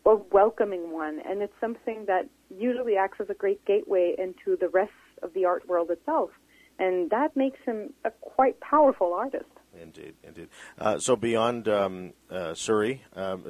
a 0.05 0.15
welcoming 0.15 0.91
one, 0.91 1.19
and 1.27 1.41
it's 1.41 1.53
something 1.59 2.05
that 2.07 2.27
usually 2.49 2.95
acts 2.95 3.19
as 3.19 3.29
a 3.29 3.33
great 3.33 3.63
gateway 3.65 4.15
into 4.17 4.57
the 4.57 4.69
rest 4.69 4.91
of 5.21 5.33
the 5.33 5.45
art 5.45 5.67
world 5.67 5.91
itself, 5.91 6.31
and 6.79 7.09
that 7.09 7.35
makes 7.35 7.59
him 7.65 7.93
a 8.05 8.11
quite 8.21 8.59
powerful 8.61 9.13
artist. 9.13 9.45
Indeed, 9.79 10.15
indeed. 10.23 10.49
Uh, 10.79 10.97
so 10.97 11.15
beyond 11.15 11.67
um, 11.67 12.13
uh, 12.31 12.55
Surrey, 12.55 13.03
um, 13.15 13.43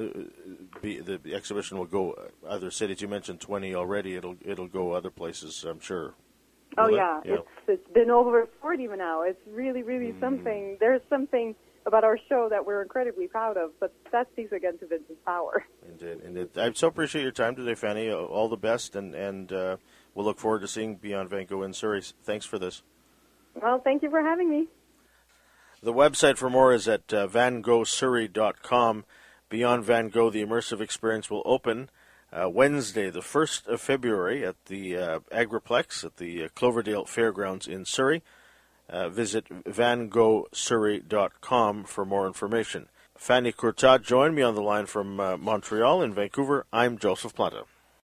uh, 0.76 0.80
be, 0.82 1.00
the, 1.00 1.18
the, 1.18 1.34
exhibition 1.34 1.78
will 1.78 1.86
go 1.86 2.14
other 2.46 2.72
cities. 2.72 3.02
You 3.02 3.08
mentioned 3.08 3.40
twenty 3.40 3.74
already. 3.74 4.16
It'll 4.16 4.36
it'll 4.44 4.68
go 4.68 4.92
other 4.92 5.10
places. 5.10 5.64
I'm 5.64 5.80
sure. 5.80 6.16
Oh 6.78 6.88
will 6.88 6.96
yeah, 6.96 7.22
it? 7.24 7.32
it's 7.32 7.48
it's 7.68 7.94
been 7.94 8.10
over 8.10 8.48
forty 8.62 8.88
now. 8.88 9.24
It's 9.24 9.40
really 9.52 9.84
really 9.84 10.14
mm. 10.14 10.20
something. 10.20 10.78
There's 10.80 11.02
something 11.10 11.56
about 11.86 12.04
our 12.04 12.18
show 12.30 12.48
that 12.50 12.66
we're 12.66 12.82
incredibly 12.82 13.28
proud 13.28 13.58
of. 13.58 13.72
But 13.80 13.94
that 14.12 14.28
speaks 14.32 14.52
again 14.52 14.78
to 14.80 14.88
Vincent's 14.88 15.22
power. 15.26 15.66
Indeed, 15.88 16.22
indeed. 16.24 16.58
I 16.58 16.72
so 16.74 16.88
appreciate 16.88 17.24
your 17.24 17.32
time 17.32 17.56
today, 17.56 17.76
Fanny. 17.76 18.12
All 18.12 18.48
the 18.48 18.58
best, 18.58 18.96
and 18.96 19.16
and 19.16 19.52
uh, 19.52 19.78
we'll 20.14 20.26
look 20.26 20.40
forward 20.40 20.62
to 20.62 20.68
seeing 20.68 20.96
Beyond 20.96 21.30
Van 21.30 21.46
Gogh 21.46 21.64
in 21.64 21.74
Surrey. 21.74 22.02
Thanks 22.24 22.46
for 22.46 22.60
this. 22.60 22.84
Well, 23.62 23.82
thank 23.84 24.04
you 24.04 24.10
for 24.10 24.22
having 24.22 24.50
me. 24.50 24.68
The 25.82 25.94
website 25.94 26.38
for 26.38 26.50
more 26.50 26.74
is 26.74 26.88
at 26.88 27.14
uh, 27.14 27.28
vangoghsurrey.com. 27.28 29.06
Beyond 29.50 29.84
Van 29.84 30.10
Gogh, 30.10 30.30
the 30.30 30.46
immersive 30.46 30.82
experience 30.82 31.30
will 31.30 31.42
open 31.46 31.90
uh, 32.32 32.48
Wednesday, 32.50 33.10
the 33.10 33.22
1st 33.22 33.68
of 33.68 33.82
February, 33.82 34.46
at 34.46 34.66
the 34.66 34.96
uh, 34.98 35.20
Agriplex 35.32 36.04
at 36.04 36.18
the 36.18 36.44
uh, 36.44 36.50
Cloverdale 36.56 37.06
Fairgrounds 37.06 37.68
in 37.68 37.86
Surrey. 37.86 38.22
Uh, 38.90 39.10
visit 39.10 39.48
vangoghsurrey.com 39.66 41.84
for 41.84 42.06
more 42.06 42.26
information. 42.26 42.88
Fanny 43.16 43.52
Curtat 43.52 44.02
joined 44.02 44.36
me 44.36 44.42
on 44.42 44.56
the 44.56 44.62
line 44.62 44.86
from 44.86 45.20
uh, 45.20 45.36
Montreal. 45.38 46.02
In 46.02 46.14
Vancouver, 46.14 46.66
I'm 46.72 46.98
Joseph 46.98 47.36
Planta. 47.36 47.66